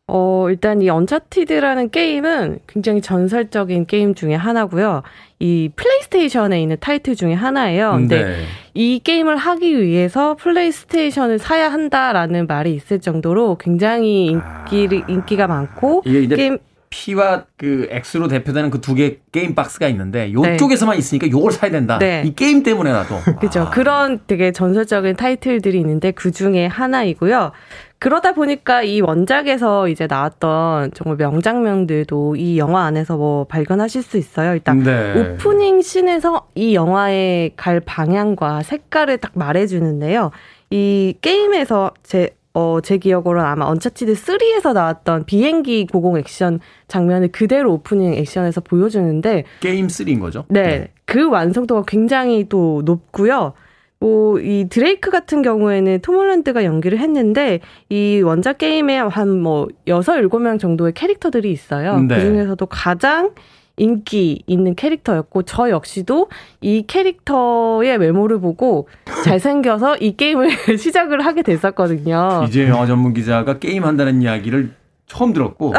[0.08, 5.02] 어, 일단 이 언차티드라는 게임은 굉장히 전설적인 게임 중에 하나고요.
[5.38, 7.92] 이 플레이스테이션에 있는 타이틀 중에 하나예요.
[7.92, 8.44] 근데 네.
[8.74, 15.04] 이 게임을 하기 위해서 플레이스테이션을 사야 한다라는 말이 있을 정도로 굉장히 인기, 아...
[15.08, 16.58] 인기가 많고 게임
[16.92, 20.98] P와 그 X로 대표되는 그 두 개 게임 박스가 있는데 요쪽에서만 네.
[20.98, 21.98] 있으니까 요걸 사야 된다.
[21.98, 22.22] 네.
[22.26, 23.16] 이 게임 때문에라도.
[23.40, 23.62] 그죠.
[23.62, 23.70] 아.
[23.70, 27.52] 그런 되게 전설적인 타이틀들이 있는데 그 중에 하나이고요.
[27.98, 34.54] 그러다 보니까 이 원작에서 이제 나왔던 정말 명장면들도 이 영화 안에서 뭐 발견하실 수 있어요.
[34.54, 35.36] 일단 네.
[35.36, 40.32] 오프닝 씬에서 이 영화의 갈 방향과 색깔을 딱 말해주는데요.
[40.70, 47.72] 이 게임에서 제 어, 제 기억으로는 아마 언차티드 3에서 나왔던 비행기 고공 액션 장면을 그대로
[47.72, 50.44] 오프닝 액션에서 보여주는데 게임 3인 거죠?
[50.48, 50.88] 네, 네.
[51.04, 53.54] 그 완성도가 굉장히 또 높고요.
[54.02, 60.00] 뭐, 이 드레이크 같은 경우에는 톰 홀랜드가 연기를 했는데, 이 원작 게임에 한 뭐, 6,
[60.00, 62.00] 7명 정도의 캐릭터들이 있어요.
[62.00, 62.16] 네.
[62.16, 63.30] 그 중에서도 가장
[63.76, 66.28] 인기 있는 캐릭터였고 저 역시도
[66.60, 68.88] 이 캐릭터의 외모를 보고
[69.24, 72.44] 잘생겨서 이 게임을 시작을 하게 됐었거든요.
[72.46, 74.74] 이지혜 영화 전문 기자가 게임 한다는 이야기를
[75.06, 75.74] 처음 들었고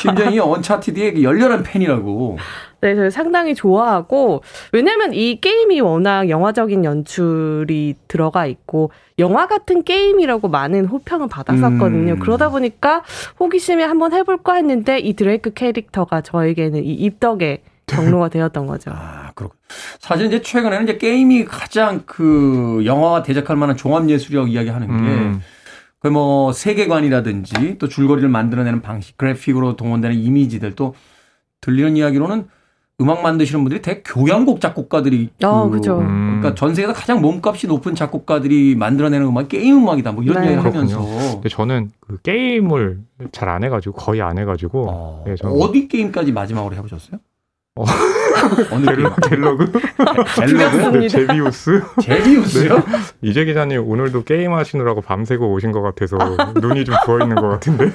[0.00, 2.38] 심지어 이 언차티드의 열렬한 팬이라고.
[2.80, 10.48] 네, 저희 상당히 좋아하고 왜냐면 이 게임이 워낙 영화적인 연출이 들어가 있고 영화 같은 게임이라고
[10.48, 12.14] 많은 호평을 받았었거든요.
[12.14, 12.18] 음.
[12.18, 13.02] 그러다 보니까
[13.38, 18.90] 호기심에 한번 해볼까 했는데 이 드레이크 캐릭터가 저에게는 이 입덕의 경로가 되었던 거죠.
[18.94, 19.58] 아, 그렇군.
[19.98, 25.42] 사실 이제 최근에는 이제 게임이 가장 그 영화와 대적할 만한 종합 예술이라고 이야기하는 게 음.
[26.00, 30.94] 그뭐 세계관이라든지 또 줄거리를 만들어내는 방식, 그래픽으로 동원되는 이미지들 또
[31.60, 32.48] 들리는 이야기로는
[33.00, 35.98] 음악 만드시는 분들이 대개 교향곡 작곡가들이 어, 그, 그죠.
[35.98, 36.38] 음.
[36.40, 40.52] 그러니까 전 세계에서 가장 몸값이 높은 작곡가들이 만들어내는 음악 게임 음악이다 뭐 이런 네.
[40.52, 41.00] 얘기를 하면서
[41.34, 43.00] 근데 저는 그 게임을
[43.32, 47.18] 잘 안 해가지고 거의 안 해가지고 어, 네, 어디 게임까지 마지막으로 해보셨어요?
[47.80, 47.84] 어.
[48.70, 49.20] 어느 델로그?
[49.28, 49.72] 델로그?
[50.36, 51.08] 델로그?
[51.08, 51.82] 제비우스?
[52.02, 52.74] 제비우스요?
[52.76, 52.82] 네.
[53.22, 56.18] 이재 기자님 오늘도 게임 하시느라고 밤새고 오신 것 같아서
[56.60, 57.90] 눈이 좀 부어 있는 것 같은데.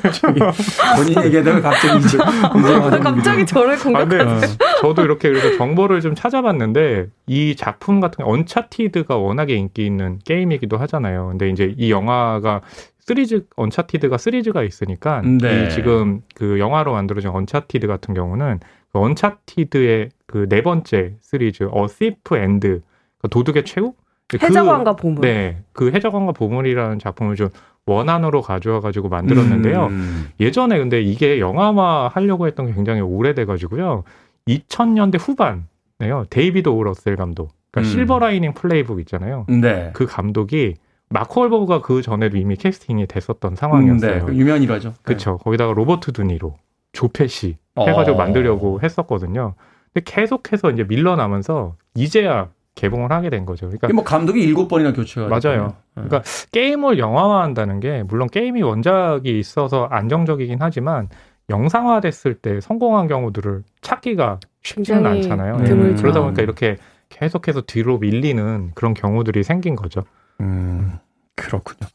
[0.96, 4.22] 본인 얘기하다가 갑자기 이제 갑자기 저를 공격하세요.
[4.22, 4.48] 아, 네.
[4.82, 10.78] 저도 이렇게 그래서 정보를 좀 찾아봤는데 이 작품 같은 게 언차티드가 워낙에 인기 있는 게임이기도
[10.78, 11.30] 하잖아요.
[11.30, 12.62] 근데 이제 이 영화가
[13.08, 15.66] 시리즈 언차티드가 시리즈가 있으니까 네.
[15.66, 18.66] 이 지금 그 영화로 만들어진 언차티드 같은 경우는 그
[19.00, 22.82] 언차티드의 그 네 번째 시리즈 A Thief's End
[23.20, 23.93] 그 도둑의 최후
[24.28, 27.50] 그 해적왕과 보물 네, 그 해적왕과 보물이라는 작품을 좀
[27.86, 29.86] 원안으로 가져와 가지고 만들었는데요.
[29.88, 30.30] 음.
[30.39, 34.04] 예전에 근데 이게 영화화 하려고 했던 게 굉장히 오래돼 가지고요.
[34.48, 36.26] 2000년대 후반에요.
[36.30, 37.52] 데이비드 오 러셀 감독.
[37.72, 37.93] 그러니까 음.
[37.93, 39.46] 실버 라이닝 플레이북 있잖아요.
[39.48, 39.91] 네.
[39.93, 40.74] 그 감독이
[41.10, 44.22] 마크 월버가 그 전에도 이미 캐스팅이 됐었던 상황이었어요.
[44.24, 44.38] 음, 네.
[44.38, 44.96] 유명한 일화죠.
[45.04, 45.32] 그렇죠.
[45.34, 45.38] 네.
[45.43, 46.56] 거기다가 로버트 드니로,
[46.93, 48.20] 조 페시 해가지고 어.
[48.20, 49.54] 만들려고 했었거든요.
[49.94, 53.68] 근데 계속해서 이제 밀려나면서 이제야 개봉을 하게 된 거죠.
[53.68, 55.68] 그러니까 뭐 감독이 일곱 번이나 교체가 맞아요.
[55.96, 56.04] 네.
[56.04, 61.08] 그러니까 게임을 영화화한다는 게 물론 게임이 원작이 있어서 안정적이긴 하지만
[61.50, 65.58] 영상화됐을 때 성공한 경우들을 찾기가 쉽지는 않잖아요.
[65.58, 65.96] 네.
[65.96, 66.78] 그러다 보니까 이렇게
[67.10, 70.04] 계속해서 뒤로 밀리는 그런 경우들이 생긴 거죠.
[70.42, 71.00] 음,
[71.36, 71.88] 그렇군요.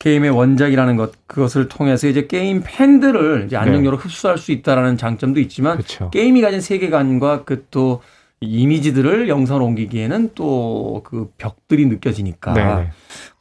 [0.00, 4.02] 게임의 원작이라는 것 그것을 통해서 이제 게임 팬들을 이제 안정적으로 네.
[4.02, 6.10] 흡수할 수 있다라는 장점도 있지만 그쵸.
[6.10, 8.02] 게임이 가진 세계관과 그 또
[8.42, 12.90] 이미지들을 영상으로 옮기기에는 또 그 벽들이 느껴지니까 네.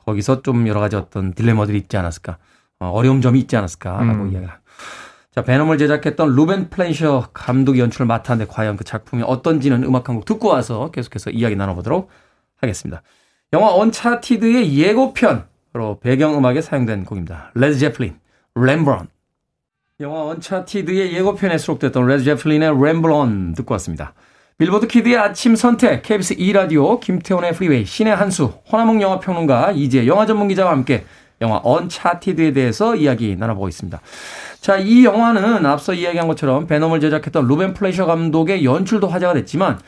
[0.05, 2.37] 거기서 좀 여러 가지 어떤 딜레마들이 있지 않았을까
[2.79, 4.31] 어, 어려운 점이 있지 않았을까라고 음.
[4.33, 4.53] 이야기를.
[5.33, 10.25] 자 베놈을 제작했던 루벤 플레이셔 감독 연출을 맡았는데 과연 그 작품이 어떤지는 음악 한 곡
[10.25, 12.09] 듣고 와서 계속해서 이야기 나눠보도록
[12.59, 13.01] 하겠습니다.
[13.53, 17.51] 영화 언차티드의 예고편으로 배경음악에 사용된 곡입니다.
[17.53, 18.15] 레드 제플린,
[18.55, 19.07] Ramble On.
[19.99, 24.13] 영화 언차티드의 예고편에 수록됐던 레드 제플린의 Ramble On 듣고 왔습니다.
[24.57, 30.71] 빌보드 키드의 아침 선택, KBS 2라디오, 김태훈의 프리웨이, 신의 한수, 허남웅 영화평론가, 이지혜 영화 전문기자와
[30.71, 31.05] 함께
[31.39, 34.01] 영화 언차티드에 대해서 이야기 나눠보고 있습니다.
[34.59, 39.79] 자, 이 영화는 앞서 이야기한 것처럼 베놈을 제작했던 루벤 플레이셔 감독의 연출도 화제가 됐지만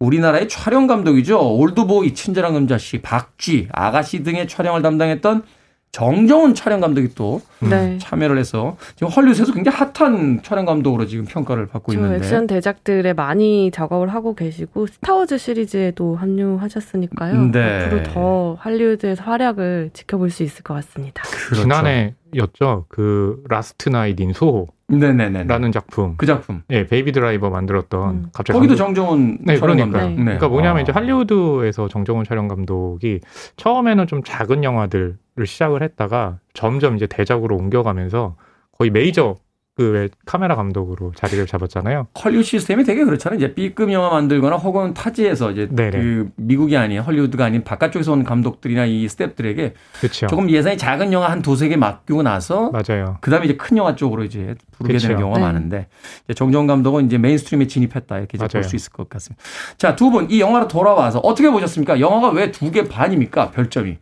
[0.00, 1.56] 우리나라의 촬영 감독이죠.
[1.56, 5.42] 올드보이, 친절한 금자씨, 박쥐, 아가씨 등의 촬영을 담당했던
[5.90, 7.96] 정정훈 촬영 감독이 또 네.
[7.98, 13.70] 참여를 해서 지금 헐리우드에서 굉장히 핫한 촬영 감독으로 지금 평가를 받고 있는데 액션 대작들에 많이
[13.72, 17.50] 작업을 하고 계시고 스타워즈 시리즈에도 합류하셨으니까요.
[17.52, 17.86] 네.
[17.86, 21.22] 앞으로 더 할리우드에서 활약을 지켜볼 수 있을 것 같습니다.
[21.22, 21.62] 그렇죠.
[21.62, 22.86] 지난해 였죠.
[22.88, 25.44] 그 라스트 나잇 인 소호 네네네.
[25.44, 26.14] 라는 작품.
[26.16, 26.62] 그 작품.
[26.70, 28.26] 예, 베이비 드라이버 만들었던 음.
[28.32, 28.84] 갑자기 거기도 감독...
[28.84, 30.06] 정정훈 네, 그러니까.
[30.06, 30.14] 네.
[30.16, 30.80] 그러니까 뭐냐면 아.
[30.80, 33.20] 이제 할리우드에서 정정훈 촬영 감독이
[33.56, 38.36] 처음에는 좀 작은 영화들을 시작을 했다가 점점 이제 대작으로 옮겨가면서
[38.72, 39.36] 거의 메이저
[39.78, 42.08] 그 왜 카메라 감독으로 자리를 잡았잖아요.
[42.24, 43.36] 헐리우드 시스템이 되게 그렇잖아요.
[43.38, 45.90] 이제 B급 영화 만들거나 혹은 타지에서 이제 네네.
[45.92, 50.26] 그 미국이 아닌 헐리우드가 아닌 바깥쪽에서 온 감독들이나 이 스탭들에게 그쵸.
[50.26, 53.18] 조금 예산이 작은 영화 한 두세 개 맡기고 나서 맞아요.
[53.20, 55.06] 그다음에 이제 큰 영화 쪽으로 이제 부르게 그쵸.
[55.06, 55.44] 되는 경우가 네.
[55.44, 55.86] 많은데
[56.34, 59.40] 정정훈 감독은 이제 mainstream에 진입했다 이렇게 볼 수 있을 것 같습니다.
[59.76, 62.00] 자, 두 분 이 영화로 돌아와서 어떻게 보셨습니까?
[62.00, 63.52] 영화가 왜 두 개 반입니까?
[63.52, 63.96] 별점이.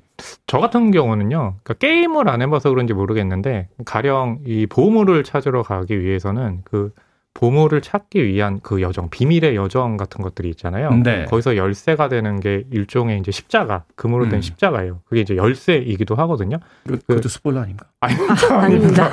[0.47, 6.63] 저 같은 경우는요, 그러니까 게임을 안 해봐서 그런지 모르겠는데, 가령 이 보물을 찾으러 가기 위해서는
[6.65, 6.93] 그
[7.37, 10.91] 보물을 찾기 위한 그 여정, 비밀의 여정 같은 것들이 있잖아요.
[11.05, 11.27] 네.
[11.27, 14.41] 거기서 열쇠가 되는 게 일종의 이제 십자가, 금으로 된 음.
[14.41, 15.01] 십자가예요.
[15.05, 16.59] 그게 이제 열쇠이기도 하거든요.
[16.87, 17.87] 그, 그 것도 스포일러 아닌가?
[18.01, 18.59] 아닙니다.
[18.59, 19.11] 아닙니다.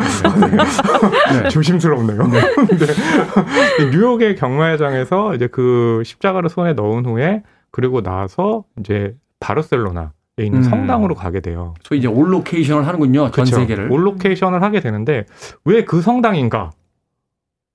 [1.44, 1.50] 네.
[1.50, 2.28] 조심스럽네요.
[2.28, 2.40] 네.
[2.78, 3.90] 네.
[3.92, 10.64] 뉴욕의 경마회장에서 이제 그 십자가를 손에 넣은 후에 그리고 나서 이제 바르셀로나 있는 음.
[10.64, 11.76] 성당으로 가게 돼요.
[11.84, 13.32] 소 이제 all location을 하는군요.
[13.32, 13.58] 전 그쵸.
[13.58, 13.92] 세계를.
[13.92, 15.26] all location을 하게 되는데
[15.66, 16.72] 왜 그 성당인가?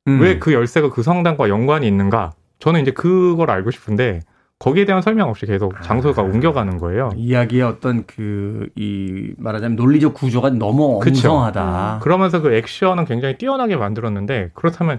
[0.09, 0.21] 음.
[0.21, 2.33] 왜 그 열쇠가 그 성당과 연관이 있는가?
[2.59, 4.21] 저는 이제 그걸 알고 싶은데
[4.59, 6.25] 거기에 대한 설명 없이 계속 장소가 아.
[6.25, 7.11] 옮겨가는 거예요.
[7.15, 11.95] 이야기의 어떤 그, 이, 말하자면 논리적 구조가 너무 엉성하다.
[11.95, 12.01] 음.
[12.01, 14.99] 그러면서 그 액션은 굉장히 뛰어나게 만들었는데, 그렇다면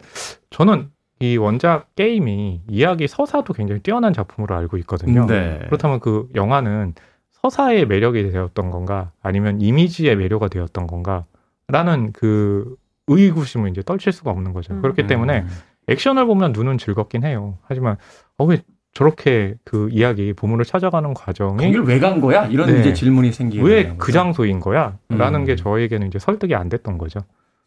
[0.50, 5.26] 저는 이 원작 게임이 이야기 서사도 굉장히 뛰어난 작품으로 알고 있거든요.
[5.26, 5.60] 네.
[5.66, 6.94] 그렇다면 그 영화는
[7.42, 11.26] 서사의 매력이 되었던 건가, 아니면 이미지의 매력이 되었던 건가,
[11.68, 12.76] 라는 그
[13.08, 14.74] 의구심을 이제 떨칠 수가 없는 거죠.
[14.74, 14.82] 음.
[14.82, 15.48] 그렇기 때문에 음.
[15.88, 17.58] 액션을 보면 눈은 즐겁긴 해요.
[17.64, 17.98] 하지만,
[18.38, 18.62] 어, 왜
[18.94, 22.48] 저렇게 그 이야기 보물을 찾아가는 과정이 거기를 왜간 거야?
[22.48, 22.80] 이런 네.
[22.80, 24.98] 이제 질문이 생기게 왜그 장소인 거야?
[25.10, 25.46] 라는 음.
[25.46, 27.20] 게 저에게는 이제 설득이 안 됐던 거죠.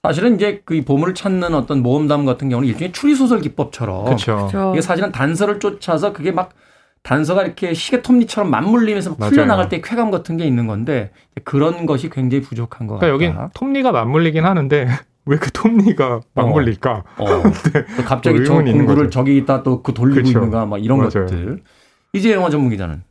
[0.03, 4.49] 사실은 이제 그 보물을 찾는 어떤 모험담 같은 경우는 일종의 추리 소설 기법처럼 그쵸.
[4.73, 6.51] 이게 사실은 단서를 쫓아서 그게 막
[7.03, 11.11] 단서가 이렇게 시계 톱니처럼 맞물리면서 풀려 나갈 때 쾌감 같은 게 있는 건데
[11.45, 13.43] 그런 것이 굉장히 부족한 것 그러니까 같다.
[13.43, 14.87] 여기 톱니가 맞물리긴 하는데
[15.27, 17.05] 왜 그 톱니가 막걸릴까?
[17.19, 17.25] 어.
[17.25, 17.43] 어.
[17.73, 18.05] 네.
[18.05, 20.39] 갑자기 저 공구를 저기 있다 또 그 돌리고 그쵸.
[20.39, 21.11] 있는가 막 이런 맞아요.
[21.27, 21.63] 것들.
[22.13, 23.03] 이제 영화 전문 기자는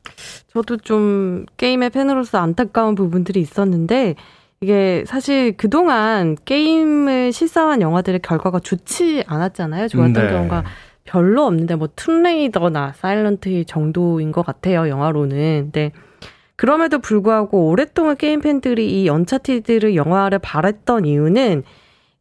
[0.53, 4.15] 저도 좀 게임의 팬으로서 안타까운 부분들이 있었는데
[4.61, 9.87] 이게 사실 그동안 게임을 실사한 영화들의 결과가 좋지 않았잖아요.
[9.87, 10.29] 좋았던 네.
[10.31, 10.63] 경우가
[11.11, 14.87] 별로 없는데 뭐 툼레이더나 사일런트 힐 정도인 것 같아요.
[14.87, 15.63] 영화로는.
[15.65, 15.91] 근데
[16.55, 21.63] 그럼에도 불구하고 오랫동안 게임 팬들이 이 언차티드를 영화를 바랬던 이유는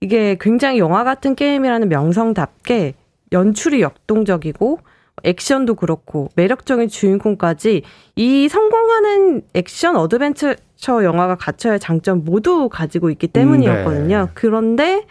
[0.00, 2.94] 이게 굉장히 영화 같은 게임이라는 명성답게
[3.30, 4.80] 연출이 역동적이고
[5.22, 7.82] 액션도 그렇고 매력적인 주인공까지
[8.16, 10.56] 이 성공하는 액션 어드벤처
[10.88, 14.24] 영화가 갖춰야 할 장점 모두 가지고 있기 때문이었거든요.
[14.24, 14.30] 네.
[14.34, 15.04] 그런데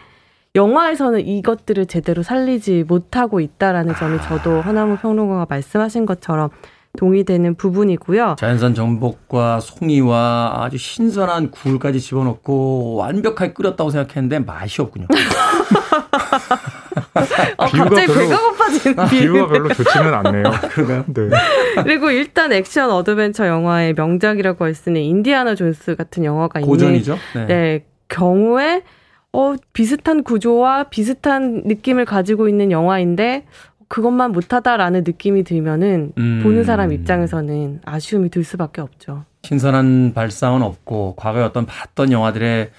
[0.56, 6.50] 영화에서는 이것들을 제대로 살리지 못하고 있다라는 점이 저도 허남웅 평론가가 말씀하신 것처럼
[6.98, 8.34] 동의되는 부분이고요.
[8.36, 15.06] 자연산 전복과 송이와 아주 신선한 굴까지 집어넣고 완벽하게 끓였다고 생각했는데 맛이 없군요.
[17.56, 20.42] 어, 갑자기 별로, 배가 고파지는 아, 비유가 별로 좋지는 않네요.
[20.70, 21.04] 그런가요?
[21.06, 21.30] 네.
[21.84, 27.18] 그리고 일단 액션 어드벤처 영화의 명작이라고 할수 있는 인디아나 존스 같은 영화가 고전이죠?
[27.34, 27.54] 있는 네.
[27.54, 28.82] 네, 경우에
[29.32, 33.44] 어, 비슷한 구조와 비슷한 느낌을 가지고 있는 영화인데
[33.88, 36.40] 그것만 못하다라는 느낌이 들면은 음.
[36.42, 39.24] 보는 사람 입장에서는 아쉬움이 들 수밖에 없죠.
[39.42, 42.70] 신선한 발상은 없고 과거에 어떤 봤던 영화들의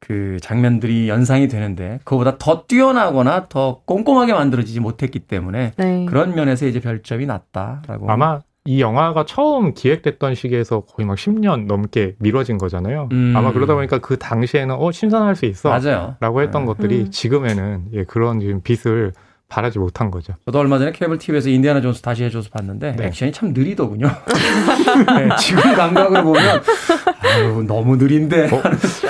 [0.00, 6.06] 그 장면들이 연상이 되는데 그거보다 더 뛰어나거나 더 꼼꼼하게 만들어지지 못했기 때문에 네.
[6.06, 12.14] 그런 면에서 이제 별점이 낮다라고 아마 이 영화가 처음 기획됐던 시기에서 거의 막 10년 넘게
[12.18, 13.10] 미뤄진 거잖아요.
[13.12, 13.34] 음.
[13.36, 16.16] 아마 그러다 보니까 그 당시에는 어 신선할 수 있어 맞아요.
[16.20, 16.66] 라고 했던 네.
[16.68, 17.10] 것들이 음.
[17.10, 19.12] 지금에는 예, 그런 지금 빛을
[19.50, 20.32] 발하지 못한 거죠.
[20.46, 23.06] 저도 얼마 전에 케이블 TV에서 인디아나 존스 다시 해줘서 봤는데 네.
[23.08, 24.06] 액션이 참 느리더군요.
[24.08, 26.62] 네, 지금 감각으로 보면
[27.20, 28.44] 아유, 너무 느린데.
[28.46, 28.62] 어?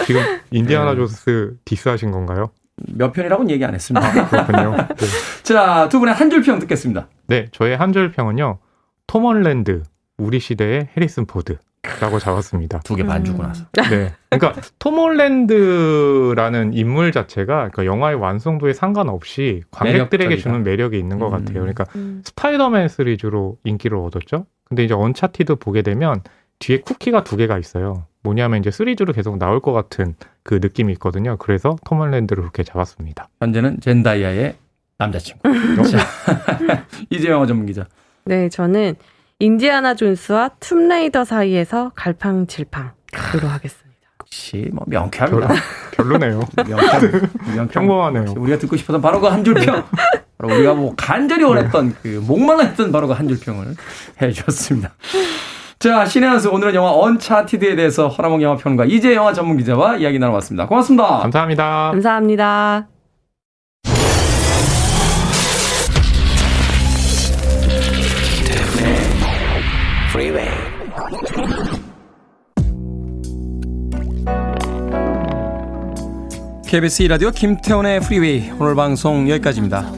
[0.05, 0.97] 지금 인디아나 네.
[0.97, 2.51] 존스 디스하신 건가요?
[2.93, 4.05] 몇 편이라고는 얘기 안 했습니다.
[4.05, 4.77] 아, 그렇군요.
[4.99, 5.07] 네.
[5.45, 7.07] 자, 두 분의 한 줄 평 듣겠습니다.
[7.29, 8.59] 네, 저의 한 줄 평은요.
[9.07, 9.83] 톰 홀랜드
[10.19, 11.59] 우리 시대의 해리슨 포드.
[12.01, 12.81] 라고 잡았습니다.
[12.81, 13.67] 두개반 주고 나서.
[13.91, 14.15] 네.
[14.31, 20.43] 그러니까 톰 홀랜드라는 인물 자체가 그러니까 영화의 완성도에 상관없이 관객들에게 매력적이다.
[20.43, 21.31] 주는 매력이 있는 것 음.
[21.33, 21.61] 같아요.
[21.61, 22.23] 그러니까 음.
[22.25, 24.47] 스파이더맨 시리즈로 인기를 얻었죠.
[24.65, 26.23] 근데 이제 언차티드 보게 되면
[26.59, 28.07] 뒤에 쿠키가 두 개가 있어요.
[28.23, 31.37] 뭐냐면 이제 시리즈로 계속 나올 것 같은 그 느낌이 있거든요.
[31.37, 33.29] 그래서 톰 홀랜드를 그렇게 잡았습니다.
[33.41, 34.55] 현재는 젠다이아의
[34.97, 35.43] 남자친구.
[37.11, 37.87] 이제 영화 전문 기자.
[38.27, 38.95] 네, 저는
[39.39, 42.93] 인디아나 존스와 툼레이더 사이에서 갈팡질팡으로
[43.49, 43.85] 하겠습니다.
[44.23, 45.49] 역시 뭐 명쾌합니다.
[45.95, 47.73] 별로, 네요 명쾌.
[47.73, 48.35] 평범하네요.
[48.37, 49.85] 우리가 듣고 싶었던 바로 그 한 줄평.
[50.39, 53.75] 바로 우리가 뭐 간절히 원했던 그 목말랐던 바로 그 한 줄평을
[54.23, 54.93] 해주셨습니다.
[55.79, 60.67] 자, 신의 한수 오늘은 영화 언차티드에 대해서 허나몽 영화평론가 이제 영화 전문 기자와 이야기 나눠봤습니다.
[60.67, 61.19] 고맙습니다.
[61.19, 61.91] 감사합니다.
[61.93, 62.94] 감사합니다.
[76.75, 79.93] KBS 이라디오 김태훈의 프리웨이 오늘 방송 여기까지입니다.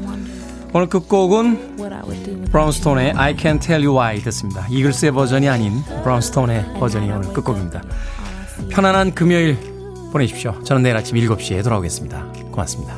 [0.74, 1.79] 오늘 끝곡은
[2.53, 4.66] 브라운스톤의 I Can't Tell You Why 듣습니다.
[4.68, 7.81] 이글스의 버전이 아닌 브라운스톤의 버전이 오늘 끝곡입니다.
[8.68, 9.57] 편안한 금요일
[10.12, 10.62] 보내십시오.
[10.64, 12.27] 저는 내일 아침 7시에 돌아오겠습니다.
[12.51, 12.95] 고맙습니다.